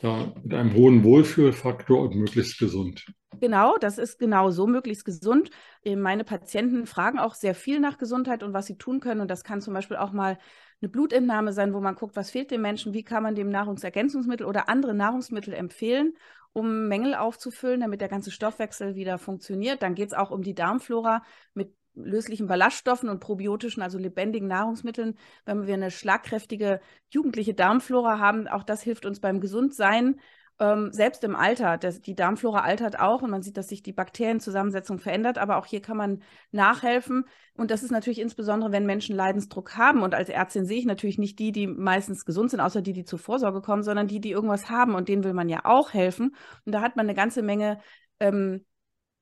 ja, 0.03 0.33
mit 0.43 0.55
einem 0.55 0.75
hohen 0.75 1.05
Wohlfühlfaktor 1.05 2.03
und 2.03 2.15
möglichst 2.15 2.59
gesund. 2.59 3.07
Genau, 3.41 3.77
das 3.79 3.99
ist 3.99 4.19
genau 4.19 4.51
so 4.51 4.67
möglichst 4.67 5.05
gesund. 5.05 5.51
Äh, 5.83 5.97
meine 5.97 6.25
Patienten 6.25 6.87
fragen 6.87 7.19
auch 7.19 7.35
sehr 7.35 7.55
viel 7.55 7.81
nach 7.81 7.99
Gesundheit 7.99 8.43
und 8.43 8.53
was 8.53 8.67
sie 8.67 8.79
tun 8.79 9.01
können. 9.01 9.21
Und 9.21 9.31
das 9.31 9.45
kann 9.45 9.61
zum 9.61 9.75
Beispiel 9.75 9.97
auch 9.97 10.13
mal 10.13 10.39
eine 10.81 10.89
Blutentnahme 10.89 11.53
sein, 11.53 11.73
wo 11.75 11.81
man 11.81 11.95
guckt, 11.95 12.17
was 12.17 12.31
fehlt 12.31 12.51
dem 12.51 12.63
Menschen, 12.63 12.95
wie 12.95 13.05
kann 13.05 13.23
man 13.23 13.35
dem 13.35 13.49
Nahrungsergänzungsmittel 13.49 14.47
oder 14.47 14.69
andere 14.69 14.95
Nahrungsmittel 14.95 15.55
empfehlen, 15.55 16.15
um 16.53 16.89
Mängel 16.89 17.15
aufzufüllen, 17.15 17.81
damit 17.81 18.01
der 18.01 18.09
ganze 18.09 18.31
Stoffwechsel 18.31 18.95
wieder 18.95 19.19
funktioniert. 19.19 19.83
Dann 19.83 19.95
geht 19.95 20.09
es 20.09 20.15
auch 20.15 20.31
um 20.31 20.43
die 20.43 20.55
Darmflora 20.55 21.23
mit 21.55 21.75
löslichen 21.97 22.47
Ballaststoffen 22.47 23.09
und 23.09 23.21
probiotischen, 23.21 23.83
also 23.83 23.99
lebendigen 23.99 24.49
Nahrungsmitteln. 24.49 25.17
Wenn 25.45 25.67
wir 25.67 25.75
eine 25.75 25.91
schlagkräftige 25.91 26.81
jugendliche 27.11 27.55
Darmflora 27.55 28.19
haben, 28.19 28.47
auch 28.47 28.63
das 28.63 28.83
hilft 28.83 29.07
uns 29.07 29.21
beim 29.21 29.41
Gesundsein 29.41 30.21
ähm, 30.59 30.91
selbst 30.93 31.23
im 31.25 31.37
Alter, 31.37 31.77
das, 31.77 32.01
die 32.01 32.15
Darmflora 32.15 32.61
altert 32.61 32.99
auch 32.99 33.23
und 33.23 33.31
man 33.31 33.43
sieht, 33.43 33.57
dass 33.57 33.69
sich 33.69 33.83
die 33.83 33.93
Bakterienzusammensetzung 33.93 34.99
verändert, 34.99 35.39
aber 35.39 35.59
auch 35.59 35.67
hier 35.67 35.83
kann 35.83 35.97
man 35.97 36.23
nachhelfen. 36.51 37.25
Und 37.55 37.71
das 37.71 37.83
ist 37.83 37.91
natürlich 37.91 38.21
insbesondere, 38.21 38.73
wenn 38.73 38.87
Menschen 38.87 39.15
Leidensdruck 39.15 39.77
haben. 39.77 40.03
Und 40.03 40.15
als 40.15 40.29
Ärztin 40.29 40.65
sehe 40.65 40.79
ich 40.79 40.87
natürlich 40.87 41.19
nicht 41.19 41.39
die, 41.39 41.53
die 41.53 41.67
meistens 41.67 42.25
gesund 42.25 42.51
sind, 42.51 42.61
außer 42.61 42.81
die, 42.81 42.95
die 42.95 43.05
zur 43.05 43.19
Vorsorge 43.19 43.61
kommen, 43.61 43.83
sondern 43.83 44.07
die, 44.07 44.21
die 44.21 44.31
irgendwas 44.31 44.71
haben 44.71 44.95
und 44.95 45.09
denen 45.09 45.25
will 45.25 45.35
man 45.35 45.49
ja 45.49 45.61
auch 45.65 45.93
helfen. 45.93 46.35
Und 46.65 46.73
da 46.73 46.81
hat 46.81 46.97
man 46.97 47.07
eine 47.07 47.15
ganze 47.15 47.43
Menge 47.43 47.79
ähm, 48.21 48.65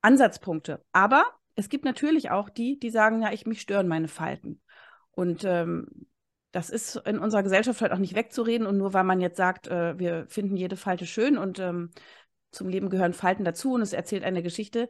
Ansatzpunkte. 0.03 0.85
Aber 0.93 1.25
es 1.57 1.69
gibt 1.69 1.85
natürlich 1.85 2.31
auch 2.31 2.49
die, 2.49 2.79
die 2.79 2.91
sagen, 2.91 3.23
ja, 3.23 3.33
ich 3.33 3.47
mich 3.47 3.61
stören 3.61 3.89
meine 3.89 4.09
Falten. 4.09 4.61
Und 5.13 5.45
ähm, 5.45 6.07
das 6.53 6.71
ist 6.71 6.97
in 6.97 7.19
unserer 7.19 7.43
Gesellschaft 7.43 7.81
halt 7.81 7.93
auch 7.93 7.99
nicht 7.99 8.15
wegzureden. 8.15 8.67
Und 8.67 8.79
nur 8.79 8.93
weil 8.93 9.05
man 9.05 9.21
jetzt 9.21 9.37
sagt, 9.37 9.69
äh, 9.69 9.99
wir 9.99 10.27
finden 10.29 10.57
jede 10.57 10.77
Falte 10.77 11.07
schön 11.07 11.39
und 11.39 11.59
ähm, 11.59 11.91
zum 12.51 12.69
Leben 12.69 12.91
gehören 12.91 13.13
Falten 13.13 13.45
dazu 13.45 13.75
und 13.75 13.83
es 13.83 13.93
erzählt 13.93 14.25
eine 14.25 14.43
Geschichte, 14.43 14.89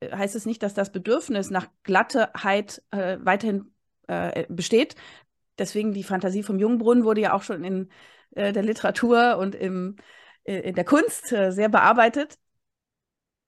äh, 0.00 0.14
heißt 0.14 0.36
es 0.36 0.46
nicht, 0.46 0.62
dass 0.62 0.74
das 0.74 0.92
Bedürfnis 0.92 1.50
nach 1.50 1.68
Glatteheit 1.82 2.82
äh, 2.90 3.18
weiterhin 3.20 3.72
äh, 4.08 4.46
besteht. 4.48 4.94
Deswegen 5.58 5.92
die 5.92 6.04
Fantasie 6.04 6.42
vom 6.42 6.58
Jungbrunnen 6.58 7.04
wurde 7.04 7.22
ja 7.22 7.32
auch 7.32 7.42
schon 7.42 7.64
in 7.64 7.88
äh, 8.32 8.52
der 8.52 8.62
Literatur 8.62 9.38
und 9.38 9.54
im, 9.54 9.96
äh, 10.44 10.60
in 10.60 10.74
der 10.74 10.84
Kunst 10.84 11.28
sehr 11.28 11.68
bearbeitet. 11.68 12.38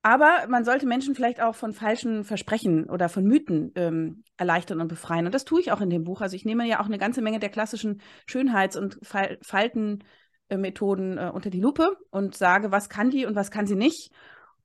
Aber 0.08 0.46
man 0.48 0.64
sollte 0.64 0.86
Menschen 0.86 1.14
vielleicht 1.14 1.42
auch 1.42 1.54
von 1.54 1.74
falschen 1.74 2.24
Versprechen 2.24 2.88
oder 2.88 3.10
von 3.10 3.24
Mythen 3.24 3.72
ähm, 3.74 4.24
erleichtern 4.38 4.80
und 4.80 4.88
befreien. 4.88 5.26
Und 5.26 5.34
das 5.34 5.44
tue 5.44 5.60
ich 5.60 5.70
auch 5.70 5.82
in 5.82 5.90
dem 5.90 6.04
Buch. 6.04 6.22
Also 6.22 6.34
ich 6.34 6.46
nehme 6.46 6.66
ja 6.66 6.80
auch 6.80 6.86
eine 6.86 6.96
ganze 6.96 7.20
Menge 7.20 7.40
der 7.40 7.50
klassischen 7.50 8.00
Schönheits- 8.24 8.78
und 8.78 8.98
Fal 9.02 9.36
Faltenmethoden 9.42 11.18
äh, 11.18 11.30
unter 11.30 11.50
die 11.50 11.60
Lupe 11.60 11.94
und 12.08 12.34
sage, 12.34 12.72
was 12.72 12.88
kann 12.88 13.10
die 13.10 13.26
und 13.26 13.36
was 13.36 13.50
kann 13.50 13.66
sie 13.66 13.76
nicht. 13.76 14.10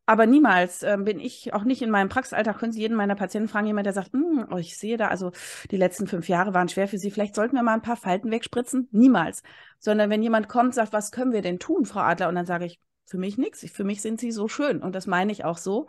Aber 0.05 0.27
niemals 0.27 0.81
äh, 0.81 0.97
bin 0.97 1.19
ich 1.19 1.53
auch 1.53 1.65
nicht 1.65 1.81
in 1.81 1.91
meinem 1.91 2.07
Praxisalltag, 2.07 2.59
können 2.59 2.71
Sie 2.71 2.79
jeden 2.79 2.95
meiner 2.95 3.15
Patienten 3.15 3.50
fragen, 3.50 3.67
jemand, 3.67 3.85
der 3.85 3.93
sagt, 3.93 4.13
hm, 4.13 4.47
oh, 4.50 4.55
ich 4.55 4.77
sehe 4.77 4.95
da, 4.95 5.09
also 5.09 5.33
die 5.71 5.77
letzten 5.77 6.07
fünf 6.07 6.29
Jahre 6.29 6.53
waren 6.53 6.69
schwer 6.69 6.88
für 6.88 6.97
Sie, 6.97 7.12
vielleicht 7.12 7.35
sollten 7.35 7.57
wir 7.57 7.63
mal 7.63 7.73
ein 7.73 7.81
paar 7.81 7.97
Falten 7.97 8.31
wegspritzen. 8.31 8.88
Niemals. 8.91 9.43
Sondern 9.77 10.09
wenn 10.09 10.23
jemand 10.23 10.47
kommt, 10.47 10.73
sagt, 10.73 10.93
was 10.93 11.12
können 11.12 11.33
wir 11.33 11.41
denn 11.41 11.59
tun, 11.59 11.83
Frau 11.83 12.00
Adler? 12.00 12.29
Und 12.29 12.35
dann 12.35 12.45
sage 12.45 12.63
ich, 12.63 12.79
für 13.05 13.17
mich 13.17 13.38
nichts. 13.38 13.69
Für 13.72 13.83
mich 13.83 14.01
sind 14.01 14.19
Sie 14.19 14.31
so 14.31 14.48
schön. 14.48 14.81
Und 14.81 14.93
das 14.95 15.07
meine 15.07 15.31
ich 15.31 15.45
auch 15.45 15.57
so. 15.57 15.88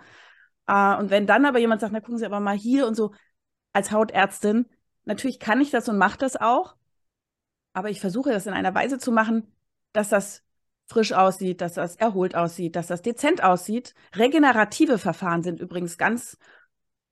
Äh, 0.67 0.97
und 0.97 1.11
wenn 1.11 1.27
dann 1.27 1.45
aber 1.45 1.59
jemand 1.59 1.81
sagt, 1.81 1.93
na 1.93 2.01
gucken 2.01 2.19
Sie 2.19 2.27
aber 2.27 2.41
mal 2.41 2.57
hier 2.57 2.87
und 2.87 2.95
so, 2.95 3.13
als 3.73 3.91
Hautärztin, 3.91 4.67
natürlich 5.05 5.41
kann 5.41 5.61
ich 5.61 5.71
das 5.71 5.89
und 5.89 5.99
mache 5.99 6.19
das 6.19 6.37
auch. 6.37 6.77
Aber 7.73 7.91
ich 7.91 8.01
versuche 8.01 8.31
das 8.31 8.47
in 8.47 8.53
einer 8.53 8.75
Weise 8.75 8.99
zu 8.99 9.11
machen, 9.11 9.53
dass 9.93 10.09
das 10.09 10.43
frisch 10.87 11.13
aussieht, 11.13 11.61
dass 11.61 11.75
das 11.75 11.97
erholt 11.97 12.35
aussieht, 12.37 12.77
dass 12.77 12.87
das 12.87 13.03
dezent 13.03 13.43
aussieht. 13.43 13.95
Regenerative 14.15 14.99
Verfahren 14.99 15.43
sind 15.43 15.61
übrigens 15.61 15.99
ganz 15.99 16.39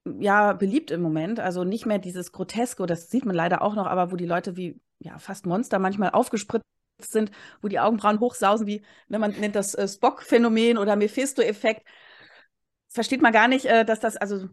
ja 0.04 0.52
beliebt 0.52 0.90
im 0.90 1.00
Moment, 1.00 1.40
also 1.40 1.64
nicht 1.64 1.87
mehr 1.87 1.99
dieses 1.99 2.32
Groteske, 2.32 2.87
das 2.87 3.11
sieht 3.11 3.25
man 3.25 3.37
leider 3.37 3.62
auch 3.62 3.75
noch, 3.75 3.87
aber 3.87 4.11
wo 4.11 4.16
die 4.16 4.26
Leute 4.26 4.56
wie 4.56 4.80
ja 4.99 5.18
fast 5.18 5.47
Monster 5.47 5.78
manchmal 5.78 6.11
aufgespritzt 6.11 6.64
sind, 6.99 7.30
wo 7.61 7.68
die 7.68 7.80
Augenbrauen 7.80 8.20
hochsausen, 8.20 8.66
wie 8.66 8.82
wenn 9.08 9.20
man 9.20 9.32
nennt 9.32 9.56
das 9.56 9.75
äh, 9.75 9.88
Spock-Phänomen 9.88 10.78
oder 10.78 10.96
Mephisto-Effekt. 10.96 11.87
Versteht 12.88 13.22
man 13.22 13.32
gar 13.32 13.49
nicht, 13.49 13.66
äh, 13.66 13.84
dass 13.84 14.00
das 14.00 14.16
also 14.16 14.49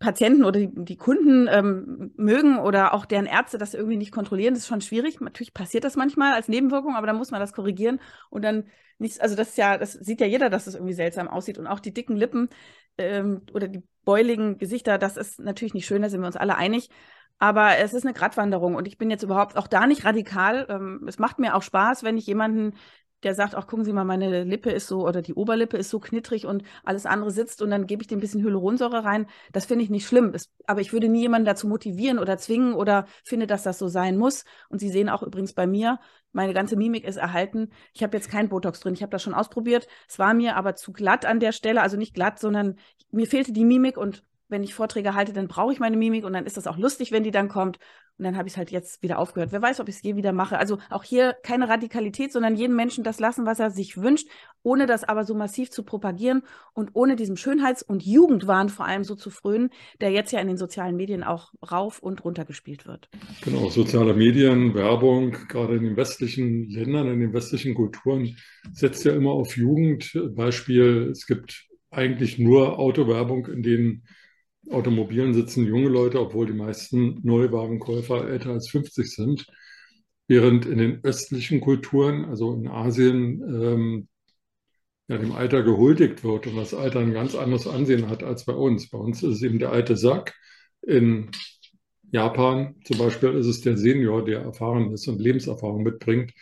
Patienten 0.00 0.44
oder 0.44 0.58
die, 0.58 0.70
die 0.74 0.96
Kunden 0.96 1.46
ähm, 1.46 2.12
mögen 2.16 2.58
oder 2.58 2.94
auch 2.94 3.04
deren 3.04 3.26
Ärzte 3.26 3.58
das 3.58 3.74
irgendwie 3.74 3.98
nicht 3.98 4.12
kontrollieren, 4.12 4.54
das 4.54 4.62
ist 4.62 4.68
schon 4.68 4.80
schwierig. 4.80 5.20
Natürlich 5.20 5.52
passiert 5.52 5.84
das 5.84 5.94
manchmal 5.94 6.32
als 6.32 6.48
Nebenwirkung, 6.48 6.96
aber 6.96 7.06
dann 7.06 7.16
muss 7.16 7.30
man 7.30 7.40
das 7.40 7.52
korrigieren 7.52 8.00
und 8.30 8.42
dann 8.42 8.64
nichts, 8.98 9.20
also 9.20 9.36
das 9.36 9.50
ist 9.50 9.58
ja, 9.58 9.76
das 9.76 9.92
sieht 9.92 10.20
ja 10.22 10.26
jeder, 10.26 10.48
dass 10.48 10.62
es 10.62 10.72
das 10.72 10.74
irgendwie 10.76 10.94
seltsam 10.94 11.28
aussieht 11.28 11.58
und 11.58 11.66
auch 11.66 11.80
die 11.80 11.92
dicken 11.92 12.16
Lippen 12.16 12.48
ähm, 12.96 13.42
oder 13.52 13.68
die 13.68 13.82
beuligen 14.04 14.56
Gesichter, 14.56 14.96
das 14.96 15.18
ist 15.18 15.38
natürlich 15.38 15.74
nicht 15.74 15.86
schön, 15.86 16.00
da 16.00 16.08
sind 16.08 16.20
wir 16.22 16.26
uns 16.26 16.36
alle 16.36 16.56
einig. 16.56 16.88
Aber 17.40 17.78
es 17.78 17.94
ist 17.94 18.04
eine 18.04 18.14
Gratwanderung 18.14 18.76
und 18.76 18.86
ich 18.86 18.98
bin 18.98 19.10
jetzt 19.10 19.24
überhaupt 19.24 19.56
auch 19.56 19.66
da 19.66 19.86
nicht 19.86 20.04
radikal. 20.04 20.66
Ähm, 20.68 21.04
es 21.08 21.18
macht 21.18 21.38
mir 21.38 21.56
auch 21.56 21.62
Spaß, 21.62 22.04
wenn 22.04 22.16
ich 22.16 22.26
jemanden 22.26 22.74
der 23.22 23.34
sagt, 23.34 23.54
auch 23.54 23.66
gucken 23.66 23.84
Sie 23.84 23.92
mal, 23.92 24.04
meine 24.04 24.44
Lippe 24.44 24.70
ist 24.70 24.86
so 24.86 25.06
oder 25.06 25.22
die 25.22 25.34
Oberlippe 25.34 25.76
ist 25.76 25.90
so 25.90 26.00
knittrig 26.00 26.46
und 26.46 26.62
alles 26.84 27.06
andere 27.06 27.30
sitzt 27.30 27.62
und 27.62 27.70
dann 27.70 27.86
gebe 27.86 28.02
ich 28.02 28.08
dem 28.08 28.18
ein 28.18 28.20
bisschen 28.20 28.42
Hyaluronsäure 28.42 29.04
rein. 29.04 29.26
Das 29.52 29.66
finde 29.66 29.84
ich 29.84 29.90
nicht 29.90 30.06
schlimm. 30.06 30.32
Es, 30.34 30.50
aber 30.66 30.80
ich 30.80 30.92
würde 30.92 31.08
nie 31.08 31.20
jemanden 31.22 31.46
dazu 31.46 31.68
motivieren 31.68 32.18
oder 32.18 32.38
zwingen 32.38 32.74
oder 32.74 33.06
finde, 33.24 33.46
dass 33.46 33.62
das 33.62 33.78
so 33.78 33.88
sein 33.88 34.16
muss. 34.16 34.44
Und 34.68 34.78
Sie 34.78 34.88
sehen 34.88 35.08
auch 35.08 35.22
übrigens 35.22 35.52
bei 35.52 35.66
mir, 35.66 36.00
meine 36.32 36.54
ganze 36.54 36.76
Mimik 36.76 37.04
ist 37.04 37.16
erhalten. 37.16 37.70
Ich 37.92 38.02
habe 38.02 38.16
jetzt 38.16 38.30
kein 38.30 38.48
Botox 38.48 38.80
drin. 38.80 38.94
Ich 38.94 39.02
habe 39.02 39.10
das 39.10 39.22
schon 39.22 39.34
ausprobiert. 39.34 39.88
Es 40.08 40.18
war 40.18 40.32
mir 40.32 40.56
aber 40.56 40.76
zu 40.76 40.92
glatt 40.92 41.26
an 41.26 41.40
der 41.40 41.52
Stelle. 41.52 41.82
Also 41.82 41.96
nicht 41.96 42.14
glatt, 42.14 42.38
sondern 42.38 42.78
mir 43.10 43.26
fehlte 43.26 43.52
die 43.52 43.64
Mimik 43.64 43.96
und 43.96 44.22
wenn 44.50 44.62
ich 44.62 44.74
Vorträge 44.74 45.14
halte, 45.14 45.32
dann 45.32 45.48
brauche 45.48 45.72
ich 45.72 45.80
meine 45.80 45.96
Mimik 45.96 46.24
und 46.24 46.32
dann 46.32 46.46
ist 46.46 46.56
das 46.56 46.66
auch 46.66 46.76
lustig, 46.76 47.12
wenn 47.12 47.22
die 47.22 47.30
dann 47.30 47.48
kommt. 47.48 47.78
Und 48.18 48.24
dann 48.24 48.36
habe 48.36 48.48
ich 48.48 48.52
es 48.52 48.58
halt 48.58 48.70
jetzt 48.70 49.02
wieder 49.02 49.18
aufgehört. 49.18 49.50
Wer 49.50 49.62
weiß, 49.62 49.80
ob 49.80 49.88
ich 49.88 49.94
es 49.94 50.02
je 50.02 50.14
wieder 50.14 50.32
mache. 50.32 50.58
Also 50.58 50.76
auch 50.90 51.04
hier 51.04 51.34
keine 51.42 51.70
Radikalität, 51.70 52.32
sondern 52.32 52.54
jedem 52.54 52.76
Menschen 52.76 53.02
das 53.02 53.18
lassen, 53.18 53.46
was 53.46 53.60
er 53.60 53.70
sich 53.70 53.96
wünscht, 53.96 54.28
ohne 54.62 54.84
das 54.84 55.04
aber 55.04 55.24
so 55.24 55.34
massiv 55.34 55.70
zu 55.70 55.84
propagieren 55.84 56.42
und 56.74 56.90
ohne 56.92 57.16
diesem 57.16 57.38
Schönheits- 57.38 57.82
und 57.82 58.04
Jugendwahn 58.04 58.68
vor 58.68 58.84
allem 58.84 59.04
so 59.04 59.14
zu 59.14 59.30
frönen, 59.30 59.70
der 60.02 60.10
jetzt 60.10 60.32
ja 60.32 60.40
in 60.40 60.48
den 60.48 60.58
sozialen 60.58 60.96
Medien 60.96 61.24
auch 61.24 61.54
rauf 61.70 62.00
und 62.00 62.22
runter 62.22 62.44
gespielt 62.44 62.86
wird. 62.86 63.08
Genau, 63.40 63.70
soziale 63.70 64.12
Medien, 64.12 64.74
Werbung, 64.74 65.30
gerade 65.48 65.76
in 65.76 65.84
den 65.84 65.96
westlichen 65.96 66.68
Ländern, 66.68 67.08
in 67.08 67.20
den 67.20 67.32
westlichen 67.32 67.74
Kulturen, 67.74 68.36
setzt 68.70 69.02
ja 69.06 69.12
immer 69.12 69.30
auf 69.30 69.56
Jugend. 69.56 70.12
Beispiel, 70.34 71.08
es 71.10 71.26
gibt 71.26 71.70
eigentlich 71.90 72.38
nur 72.38 72.78
Autowerbung, 72.78 73.46
in 73.46 73.62
denen 73.62 74.04
Automobilen 74.70 75.34
sitzen 75.34 75.66
junge 75.66 75.88
Leute, 75.88 76.20
obwohl 76.20 76.46
die 76.46 76.52
meisten 76.52 77.20
Neuwagenkäufer 77.22 78.28
älter 78.28 78.50
als 78.50 78.68
50 78.70 79.14
sind. 79.14 79.46
Während 80.28 80.64
in 80.66 80.78
den 80.78 81.00
östlichen 81.02 81.60
Kulturen, 81.60 82.24
also 82.24 82.54
in 82.54 82.68
Asien, 82.68 83.42
ähm, 83.42 84.08
ja, 85.08 85.18
dem 85.18 85.32
Alter 85.32 85.62
gehuldigt 85.64 86.22
wird 86.22 86.46
und 86.46 86.56
das 86.56 86.72
Alter 86.72 87.00
ein 87.00 87.12
ganz 87.12 87.34
anderes 87.34 87.66
Ansehen 87.66 88.08
hat 88.08 88.22
als 88.22 88.44
bei 88.44 88.52
uns. 88.52 88.88
Bei 88.90 88.98
uns 88.98 89.22
ist 89.24 89.36
es 89.36 89.42
eben 89.42 89.58
der 89.58 89.72
alte 89.72 89.96
Sack. 89.96 90.34
In 90.82 91.30
Japan 92.12 92.76
zum 92.84 92.98
Beispiel 92.98 93.30
ist 93.30 93.46
es 93.46 93.60
der 93.60 93.76
Senior, 93.76 94.24
der 94.24 94.40
erfahren 94.40 94.92
ist 94.92 95.08
und 95.08 95.20
Lebenserfahrung 95.20 95.82
mitbringt 95.82 96.32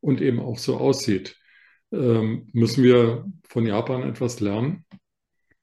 und 0.00 0.20
eben 0.20 0.40
auch 0.40 0.58
so 0.58 0.76
aussieht. 0.76 1.36
Ähm, 1.90 2.48
müssen 2.52 2.84
wir 2.84 3.24
von 3.48 3.66
Japan 3.66 4.02
etwas 4.02 4.40
lernen? 4.40 4.84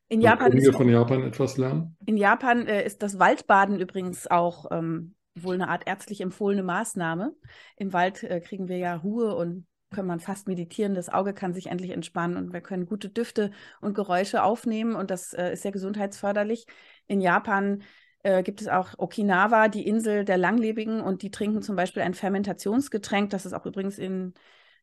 In 0.07 0.21
Japan 0.21 0.51
können 0.51 0.63
wir 0.63 0.73
von 0.73 0.89
Japan 0.89 1.23
etwas 1.23 1.57
lernen? 1.57 1.97
In 2.05 2.17
Japan 2.17 2.67
äh, 2.67 2.85
ist 2.85 3.01
das 3.01 3.17
Waldbaden 3.17 3.79
übrigens 3.79 4.27
auch 4.27 4.67
ähm, 4.71 5.15
wohl 5.35 5.55
eine 5.55 5.69
Art 5.69 5.87
ärztlich 5.87 6.21
empfohlene 6.21 6.63
Maßnahme. 6.63 7.33
Im 7.77 7.91
Wald 7.93 8.23
äh, 8.23 8.39
kriegen 8.39 8.67
wir 8.67 8.77
ja 8.77 8.95
Ruhe 8.95 9.35
und 9.35 9.65
können 9.91 10.07
man 10.07 10.19
fast 10.19 10.47
meditieren. 10.47 10.93
Das 10.93 11.09
Auge 11.09 11.33
kann 11.33 11.53
sich 11.53 11.67
endlich 11.67 11.91
entspannen 11.91 12.37
und 12.37 12.53
wir 12.53 12.61
können 12.61 12.85
gute 12.85 13.09
Düfte 13.09 13.51
und 13.81 13.93
Geräusche 13.93 14.43
aufnehmen 14.43 14.95
und 14.95 15.09
das 15.09 15.33
äh, 15.33 15.53
ist 15.53 15.63
sehr 15.63 15.71
gesundheitsförderlich. 15.71 16.65
In 17.07 17.21
Japan 17.21 17.81
äh, 18.23 18.43
gibt 18.43 18.61
es 18.61 18.67
auch 18.67 18.89
Okinawa, 18.97 19.67
die 19.67 19.87
Insel 19.87 20.25
der 20.25 20.37
Langlebigen 20.37 21.01
und 21.01 21.21
die 21.21 21.31
trinken 21.31 21.61
zum 21.61 21.75
Beispiel 21.75 22.03
ein 22.03 22.13
Fermentationsgetränk. 22.13 23.29
Das 23.29 23.45
ist 23.45 23.53
auch 23.53 23.65
übrigens 23.65 23.97
in 23.97 24.33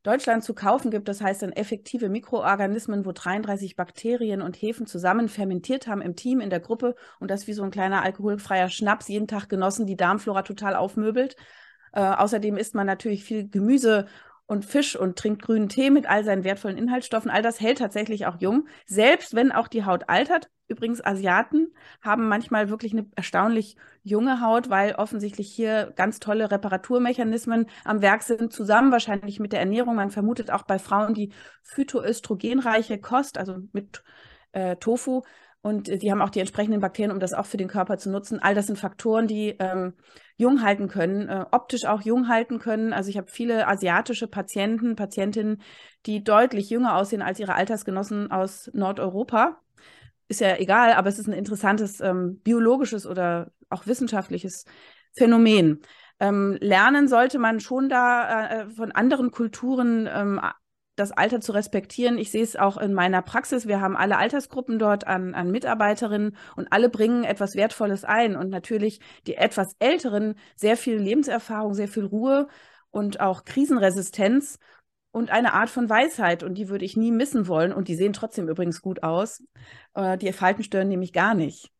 Deutschland 0.02 0.42
zu 0.42 0.54
kaufen 0.54 0.90
gibt. 0.90 1.08
Das 1.08 1.20
heißt 1.20 1.42
dann 1.42 1.52
effektive 1.52 2.08
Mikroorganismen, 2.08 3.06
wo 3.06 3.12
33 3.12 3.76
Bakterien 3.76 4.42
und 4.42 4.56
Hefen 4.56 4.86
zusammen 4.86 5.28
fermentiert 5.28 5.86
haben 5.86 6.02
im 6.02 6.16
Team, 6.16 6.40
in 6.40 6.50
der 6.50 6.60
Gruppe 6.60 6.94
und 7.20 7.30
das 7.30 7.46
wie 7.46 7.52
so 7.52 7.62
ein 7.62 7.70
kleiner 7.70 8.02
alkoholfreier 8.02 8.68
Schnaps 8.68 9.08
jeden 9.08 9.28
Tag 9.28 9.48
genossen, 9.48 9.86
die 9.86 9.96
Darmflora 9.96 10.42
total 10.42 10.74
aufmöbelt. 10.74 11.36
Äh, 11.92 12.00
außerdem 12.00 12.56
isst 12.56 12.74
man 12.74 12.86
natürlich 12.86 13.24
viel 13.24 13.48
Gemüse 13.48 14.06
und 14.52 14.66
Fisch 14.66 14.94
und 14.94 15.18
trinkt 15.18 15.42
grünen 15.42 15.70
Tee 15.70 15.90
mit 15.90 16.06
all 16.06 16.24
seinen 16.24 16.44
wertvollen 16.44 16.76
Inhaltsstoffen. 16.76 17.30
All 17.30 17.42
das 17.42 17.60
hält 17.60 17.78
tatsächlich 17.78 18.26
auch 18.26 18.36
jung, 18.38 18.68
selbst 18.86 19.34
wenn 19.34 19.50
auch 19.50 19.66
die 19.66 19.84
Haut 19.84 20.08
altert. 20.08 20.50
Übrigens, 20.68 21.04
Asiaten 21.04 21.74
haben 22.02 22.28
manchmal 22.28 22.68
wirklich 22.68 22.92
eine 22.92 23.06
erstaunlich 23.16 23.76
junge 24.02 24.40
Haut, 24.42 24.68
weil 24.68 24.94
offensichtlich 24.94 25.50
hier 25.50 25.92
ganz 25.96 26.20
tolle 26.20 26.50
Reparaturmechanismen 26.50 27.66
am 27.84 28.02
Werk 28.02 28.22
sind, 28.22 28.52
zusammen 28.52 28.92
wahrscheinlich 28.92 29.40
mit 29.40 29.52
der 29.52 29.60
Ernährung. 29.60 29.96
Man 29.96 30.10
vermutet 30.10 30.50
auch 30.50 30.62
bei 30.62 30.78
Frauen 30.78 31.14
die 31.14 31.32
phytoöstrogenreiche 31.62 32.98
Kost, 32.98 33.38
also 33.38 33.56
mit 33.72 34.02
äh, 34.52 34.76
Tofu, 34.76 35.22
und 35.62 35.88
äh, 35.88 35.96
die 35.98 36.10
haben 36.10 36.20
auch 36.20 36.30
die 36.30 36.40
entsprechenden 36.40 36.80
Bakterien, 36.80 37.12
um 37.12 37.20
das 37.20 37.32
auch 37.32 37.46
für 37.46 37.56
den 37.56 37.68
Körper 37.68 37.96
zu 37.96 38.10
nutzen. 38.10 38.40
All 38.40 38.54
das 38.54 38.66
sind 38.66 38.78
Faktoren, 38.78 39.26
die 39.26 39.56
ähm, 39.58 39.94
jung 40.36 40.62
halten 40.62 40.88
können, 40.88 41.28
äh, 41.28 41.44
optisch 41.50 41.84
auch 41.84 42.02
jung 42.02 42.28
halten 42.28 42.58
können. 42.58 42.92
Also 42.92 43.10
ich 43.10 43.16
habe 43.16 43.30
viele 43.30 43.66
asiatische 43.68 44.26
Patienten, 44.26 44.96
Patientinnen, 44.96 45.62
die 46.06 46.24
deutlich 46.24 46.70
jünger 46.70 46.96
aussehen 46.96 47.22
als 47.22 47.38
ihre 47.38 47.54
Altersgenossen 47.54 48.30
aus 48.30 48.70
Nordeuropa. 48.72 49.60
Ist 50.28 50.40
ja 50.40 50.56
egal, 50.56 50.92
aber 50.94 51.08
es 51.08 51.18
ist 51.18 51.28
ein 51.28 51.34
interessantes 51.34 52.00
ähm, 52.00 52.40
biologisches 52.42 53.06
oder 53.06 53.52
auch 53.68 53.86
wissenschaftliches 53.86 54.64
Phänomen. 55.12 55.82
Ähm, 56.20 56.56
lernen 56.60 57.08
sollte 57.08 57.38
man 57.38 57.60
schon 57.60 57.88
da 57.88 58.46
äh, 58.46 58.70
von 58.70 58.92
anderen 58.92 59.30
Kulturen 59.30 60.08
ähm, 60.12 60.40
das 60.96 61.12
Alter 61.12 61.40
zu 61.40 61.52
respektieren. 61.52 62.18
Ich 62.18 62.30
sehe 62.30 62.42
es 62.42 62.56
auch 62.56 62.76
in 62.76 62.92
meiner 62.92 63.22
Praxis. 63.22 63.66
Wir 63.66 63.80
haben 63.80 63.96
alle 63.96 64.18
Altersgruppen 64.18 64.78
dort 64.78 65.06
an, 65.06 65.34
an 65.34 65.50
Mitarbeiterinnen 65.50 66.36
und 66.56 66.72
alle 66.72 66.90
bringen 66.90 67.24
etwas 67.24 67.54
Wertvolles 67.56 68.04
ein. 68.04 68.36
Und 68.36 68.50
natürlich 68.50 69.00
die 69.26 69.36
etwas 69.36 69.74
Älteren 69.78 70.34
sehr 70.56 70.76
viel 70.76 70.96
Lebenserfahrung, 70.96 71.74
sehr 71.74 71.88
viel 71.88 72.04
Ruhe 72.04 72.48
und 72.90 73.20
auch 73.20 73.44
Krisenresistenz 73.44 74.58
und 75.12 75.30
eine 75.30 75.54
Art 75.54 75.70
von 75.70 75.88
Weisheit. 75.88 76.42
Und 76.42 76.54
die 76.54 76.68
würde 76.68 76.84
ich 76.84 76.96
nie 76.96 77.10
missen 77.10 77.48
wollen. 77.48 77.72
Und 77.72 77.88
die 77.88 77.96
sehen 77.96 78.12
trotzdem 78.12 78.48
übrigens 78.48 78.82
gut 78.82 79.02
aus. 79.02 79.42
Äh, 79.94 80.18
die 80.18 80.32
Falten 80.32 80.62
stören 80.62 80.88
nämlich 80.88 81.14
gar 81.14 81.34
nicht. 81.34 81.70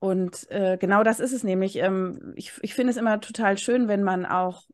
Und 0.00 0.50
äh, 0.50 0.76
genau 0.78 1.04
das 1.04 1.20
ist 1.20 1.32
es 1.32 1.44
nämlich. 1.44 1.76
Ähm, 1.76 2.32
ich, 2.34 2.52
ich 2.62 2.74
finde 2.74 2.90
es 2.90 2.96
immer 2.96 3.20
total 3.20 3.58
schön, 3.58 3.86
wenn 3.86 4.02
man 4.02 4.26
auch 4.26 4.64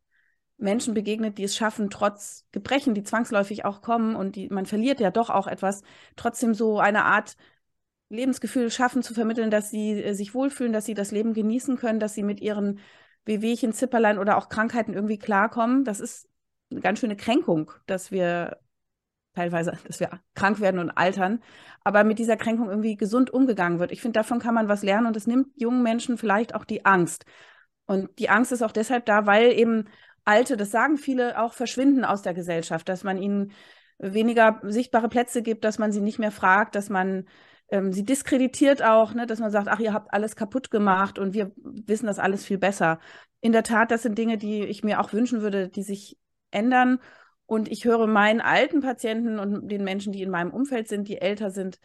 Menschen 0.59 0.95
begegnet, 0.95 1.39
die 1.39 1.45
es 1.45 1.57
schaffen, 1.57 1.91
trotz 1.91 2.47
Gebrechen, 2.53 2.95
die 2.95 3.03
zwangsläufig 3.03 3.65
auch 3.65 3.83
kommen 3.83 4.17
und 4.17 4.37
die, 4.37 4.49
man 4.49 4.67
verliert 4.67 5.01
ja 5.01 5.11
doch 5.11 5.31
auch 5.31 5.47
etwas, 5.47 5.83
trotzdem 6.17 6.55
so 6.55 6.79
eine 6.79 7.05
Art 7.05 7.37
Lebensgefühl 8.09 8.71
schaffen 8.71 9.03
zu 9.03 9.15
vermitteln, 9.15 9.51
dass 9.51 9.71
sie 9.71 10.03
äh, 10.03 10.15
sich 10.15 10.35
wohlfühlen, 10.35 10.73
dass 10.73 10.85
sie 10.85 10.95
das 10.95 11.11
Leben 11.11 11.35
genießen 11.35 11.77
können, 11.77 12.01
dass 12.01 12.15
sie 12.15 12.23
mit 12.23 12.41
ihren 12.41 12.81
Wehwehchen, 13.25 13.73
Zipperlein 13.73 14.19
oder 14.19 14.37
auch 14.39 14.49
Krankheiten 14.49 14.95
irgendwie 14.95 15.19
klarkommen. 15.19 15.85
Das 15.85 16.01
ist 16.01 16.29
eine 16.71 16.81
ganz 16.81 17.01
schöne 17.01 17.17
Kränkung, 17.17 17.73
dass 17.87 18.11
wir 18.11 18.59
teilweise, 19.35 19.73
dass 19.87 20.01
wir 20.01 20.21
krank 20.35 20.61
werden 20.61 20.81
und 20.81 20.91
altern, 20.91 21.43
aber 21.85 22.05
mit 22.05 22.19
dieser 22.19 22.37
Kränkung 22.37 22.69
irgendwie 22.71 22.97
gesund 22.97 23.31
umgegangen 23.31 23.79
wird. 23.79 23.93
Ich 23.93 24.01
finde, 24.01 24.19
davon 24.19 24.39
kann 24.39 24.55
man 24.55 24.69
was 24.69 24.83
lernen 24.83 25.07
und 25.07 25.17
es 25.17 25.27
nimmt 25.27 25.49
jungen 25.57 25.83
Menschen 25.83 26.17
vielleicht 26.19 26.55
auch 26.55 26.65
die 26.65 26.85
Angst. 26.85 27.25
Und 27.87 28.19
die 28.19 28.31
Angst 28.31 28.53
ist 28.53 28.63
auch 28.63 28.73
deshalb 28.73 29.07
da, 29.07 29.27
weil 29.27 29.53
eben 29.53 29.85
Alte, 30.27 30.57
das 30.57 30.71
sagen 30.71 30.99
viele, 30.99 31.41
auch 31.41 31.55
verschwinden 31.55 32.05
aus 32.05 32.21
der 32.21 32.35
Gesellschaft, 32.35 32.89
dass 32.89 33.05
man 33.05 33.17
ihnen 33.17 33.53
weniger 33.99 34.61
sichtbare 34.65 35.09
Plätze 35.09 35.41
gibt, 35.41 35.65
dass 35.65 35.79
man 35.79 35.93
sie 35.93 36.01
nicht 36.01 36.19
mehr 36.19 36.33
fragt, 36.33 36.75
dass 36.75 36.91
man 36.91 37.27
ähm, 37.71 37.93
sie 37.93 38.05
diskreditiert 38.05 38.83
auch, 38.83 39.15
ne, 39.15 39.27
dass 39.27 39.39
man 39.39 39.51
sagt, 39.51 39.69
ach, 39.69 39.79
ihr 39.81 39.93
habt 39.93 40.13
alles 40.13 40.37
kaputt 40.37 40.71
gemacht 40.71 41.19
und 41.19 41.33
wir 41.35 41.53
wissen 41.57 42.07
das 42.07 42.19
alles 42.19 42.45
viel 42.45 42.59
besser. 42.59 42.99
In 43.41 43.53
der 43.53 43.63
Tat, 43.63 43.91
das 43.91 44.03
sind 44.03 44.19
Dinge, 44.19 44.37
die 44.37 44.65
ich 44.65 44.85
mir 44.85 45.01
auch 45.01 45.13
wünschen 45.13 45.41
würde, 45.43 45.69
die 45.69 45.83
sich 45.83 46.19
ändern. 46.51 46.99
Und 47.47 47.71
ich 47.71 47.85
höre 47.85 48.09
meinen 48.09 48.41
alten 48.41 48.81
Patienten 48.81 49.39
und 49.39 49.69
den 49.69 49.85
Menschen, 49.85 50.13
die 50.13 50.23
in 50.23 50.31
meinem 50.31 50.51
Umfeld 50.51 50.89
sind, 50.89 51.07
die 51.07 51.21
älter 51.21 51.51
sind, 51.53 51.79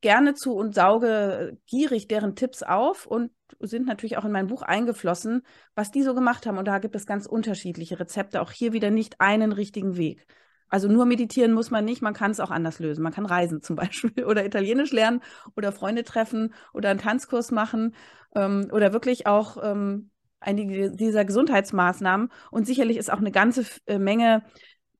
gerne 0.00 0.34
zu 0.34 0.54
und 0.54 0.74
sauge 0.74 1.58
gierig 1.66 2.08
deren 2.08 2.36
Tipps 2.36 2.62
auf 2.62 3.06
und 3.06 3.30
sind 3.60 3.86
natürlich 3.86 4.16
auch 4.16 4.24
in 4.24 4.32
mein 4.32 4.46
Buch 4.46 4.62
eingeflossen, 4.62 5.42
was 5.74 5.90
die 5.90 6.02
so 6.02 6.14
gemacht 6.14 6.46
haben. 6.46 6.58
Und 6.58 6.68
da 6.68 6.78
gibt 6.78 6.94
es 6.94 7.06
ganz 7.06 7.26
unterschiedliche 7.26 7.98
Rezepte, 7.98 8.40
auch 8.40 8.52
hier 8.52 8.72
wieder 8.72 8.90
nicht 8.90 9.20
einen 9.20 9.52
richtigen 9.52 9.96
Weg. 9.96 10.26
Also 10.68 10.88
nur 10.88 11.06
meditieren 11.06 11.52
muss 11.52 11.70
man 11.70 11.84
nicht, 11.84 12.02
man 12.02 12.14
kann 12.14 12.30
es 12.30 12.40
auch 12.40 12.50
anders 12.50 12.78
lösen. 12.78 13.02
Man 13.02 13.12
kann 13.12 13.26
reisen 13.26 13.62
zum 13.62 13.76
Beispiel 13.76 14.24
oder 14.24 14.44
Italienisch 14.44 14.92
lernen 14.92 15.22
oder 15.56 15.72
Freunde 15.72 16.04
treffen 16.04 16.54
oder 16.72 16.90
einen 16.90 17.00
Tanzkurs 17.00 17.50
machen 17.50 17.94
ähm, 18.34 18.68
oder 18.72 18.92
wirklich 18.92 19.26
auch 19.26 19.56
ähm, 19.62 20.10
einige 20.40 20.90
dieser 20.92 21.24
Gesundheitsmaßnahmen. 21.24 22.30
Und 22.50 22.66
sicherlich 22.66 22.96
ist 22.98 23.10
auch 23.10 23.18
eine 23.18 23.32
ganze 23.32 23.64
äh, 23.86 23.98
Menge 23.98 24.44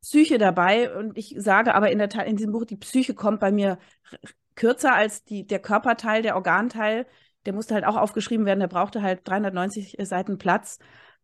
Psyche 0.00 0.38
dabei. 0.38 0.94
Und 0.96 1.16
ich 1.18 1.34
sage 1.38 1.74
aber 1.74 1.90
in 1.90 1.98
der 1.98 2.08
Tat 2.08 2.26
in 2.26 2.36
diesem 2.36 2.52
Buch, 2.52 2.64
die 2.64 2.76
Psyche 2.76 3.14
kommt 3.14 3.40
bei 3.40 3.52
mir 3.52 3.78
kürzer 4.58 4.92
als 4.92 5.24
die, 5.24 5.46
der 5.46 5.60
Körperteil, 5.60 6.20
der 6.20 6.34
Organteil. 6.34 7.06
Der 7.46 7.52
musste 7.54 7.74
halt 7.74 7.86
auch 7.86 7.96
aufgeschrieben 7.96 8.44
werden, 8.44 8.60
der 8.60 8.66
brauchte 8.66 9.00
halt 9.00 9.20
390 9.26 9.96
Seiten 10.00 10.36
Platz. 10.36 10.78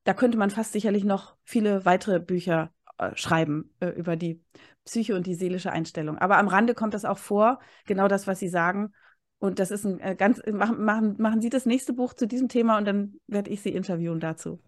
Da 0.04 0.14
könnte 0.14 0.38
man 0.38 0.50
fast 0.50 0.72
sicherlich 0.72 1.04
noch 1.04 1.34
viele 1.44 1.84
weitere 1.84 2.20
Bücher 2.20 2.72
äh, 2.98 3.10
schreiben 3.16 3.74
äh, 3.80 3.88
über 3.88 4.16
die 4.16 4.40
Psyche 4.84 5.16
und 5.16 5.26
die 5.26 5.34
seelische 5.34 5.72
Einstellung. 5.72 6.16
Aber 6.16 6.38
am 6.38 6.46
Rande 6.46 6.74
kommt 6.74 6.94
das 6.94 7.04
auch 7.04 7.18
vor, 7.18 7.58
genau 7.86 8.06
das, 8.06 8.26
was 8.26 8.38
Sie 8.38 8.48
sagen. 8.48 8.92
Und 9.38 9.58
das 9.58 9.72
ist 9.72 9.84
ein 9.84 9.98
äh, 9.98 10.14
ganz, 10.16 10.40
machen, 10.50 10.84
machen, 10.84 11.16
machen 11.18 11.40
Sie 11.40 11.50
das 11.50 11.66
nächste 11.66 11.92
Buch 11.92 12.14
zu 12.14 12.26
diesem 12.28 12.48
Thema 12.48 12.78
und 12.78 12.84
dann 12.84 13.14
werde 13.26 13.50
ich 13.50 13.62
Sie 13.62 13.70
interviewen 13.70 14.20
dazu. 14.20 14.60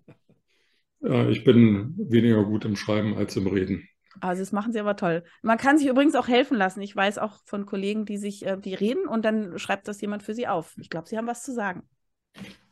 Ja, 1.01 1.29
ich 1.29 1.45
bin 1.45 1.95
weniger 1.99 2.45
gut 2.45 2.65
im 2.65 2.75
Schreiben 2.75 3.17
als 3.17 3.37
im 3.37 3.47
Reden. 3.47 3.89
Also 4.21 4.43
das 4.43 4.53
machen 4.53 4.73
sie 4.73 4.81
aber 4.81 4.97
toll. 4.97 5.25
Man 5.43 5.59
kann 5.59 5.79
sich 5.79 5.89
übrigens 5.89 6.15
auch 6.15 6.29
helfen 6.29 6.57
lassen. 6.57 6.81
Ich 6.81 6.95
weiß 6.95 7.19
auch 7.19 7.39
von 7.45 7.67
Kollegen, 7.67 8.05
die 8.05 8.19
sich, 8.19 8.47
äh, 8.47 8.57
die 8.57 8.75
reden 8.75 9.07
und 9.07 9.25
dann 9.25 9.59
schreibt 9.59 9.89
das 9.89 10.01
jemand 10.01 10.23
für 10.23 10.35
sie 10.35 10.49
auf. 10.49 10.75
Ich 10.79 10.91
glaube, 10.91 11.09
sie 11.09 11.17
haben 11.17 11.27
was 11.27 11.43
zu 11.43 11.53
sagen. 11.53 11.83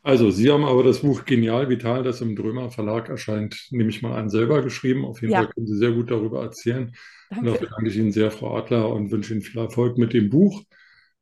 Also, 0.03 0.31
Sie 0.31 0.51
haben 0.51 0.65
aber 0.65 0.83
das 0.83 1.01
Buch 1.01 1.25
Genial 1.25 1.71
Vital, 1.71 2.03
das 2.03 2.21
im 2.21 2.37
Drömer 2.37 2.71
Verlag 2.71 3.09
erscheint, 3.09 3.69
nehme 3.71 3.89
ich 3.89 4.03
mal 4.03 4.19
an, 4.19 4.29
selber 4.29 4.61
geschrieben. 4.61 5.07
Auf 5.07 5.23
jeden 5.23 5.33
ja. 5.33 5.39
Fall 5.39 5.53
können 5.55 5.67
Sie 5.67 5.79
sehr 5.79 5.93
gut 5.93 6.11
darüber 6.11 6.43
erzählen. 6.43 6.95
Danke. 7.31 7.41
Und 7.41 7.55
dafür 7.55 7.69
danke 7.71 7.89
ich 7.89 7.97
Ihnen 7.97 8.13
sehr, 8.13 8.31
Frau 8.31 8.55
Adler, 8.55 8.91
und 8.91 9.11
wünsche 9.11 9.33
Ihnen 9.33 9.41
viel 9.41 9.59
Erfolg 9.59 9.97
mit 9.97 10.13
dem 10.13 10.29
Buch. 10.29 10.63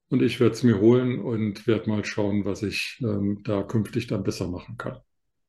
Und 0.08 0.20
ich 0.20 0.40
werde 0.40 0.54
es 0.54 0.64
mir 0.64 0.80
holen 0.80 1.20
und 1.20 1.68
werde 1.68 1.88
mal 1.88 2.04
schauen, 2.04 2.44
was 2.44 2.64
ich 2.64 3.00
ähm, 3.02 3.42
da 3.44 3.62
künftig 3.62 4.08
dann 4.08 4.24
besser 4.24 4.48
machen 4.48 4.76
kann. 4.76 4.98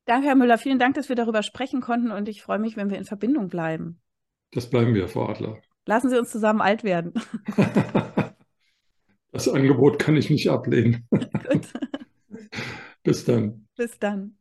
Danke, 0.06 0.28
Herr 0.28 0.36
Müller. 0.36 0.60
Vielen 0.60 0.80
Dank, 0.80 0.94
dass 0.94 1.10
wir 1.10 1.16
darüber 1.16 1.42
sprechen 1.42 1.82
konnten 1.82 2.12
und 2.12 2.30
ich 2.30 2.44
freue 2.44 2.60
mich, 2.60 2.78
wenn 2.78 2.92
wir 2.92 3.00
in 3.00 3.06
Verbindung 3.06 3.50
bleiben. 3.50 4.00
Das 4.54 4.70
bleiben 4.70 4.94
wir, 4.94 5.08
Frau 5.08 5.28
Adler. 5.28 5.58
Lassen 5.86 6.10
Sie 6.10 6.18
uns 6.18 6.32
zusammen 6.32 6.62
alt 6.62 6.84
werden. 6.84 7.14
das 9.32 9.50
Angebot 9.50 10.00
kann 10.00 10.16
ich 10.16 10.30
nicht 10.30 10.50
ablehnen. 10.50 11.08
Gut. 11.12 11.68
Bis 13.04 13.26
dann. 13.26 13.68
Bis 13.76 14.00
dann. 14.00 14.38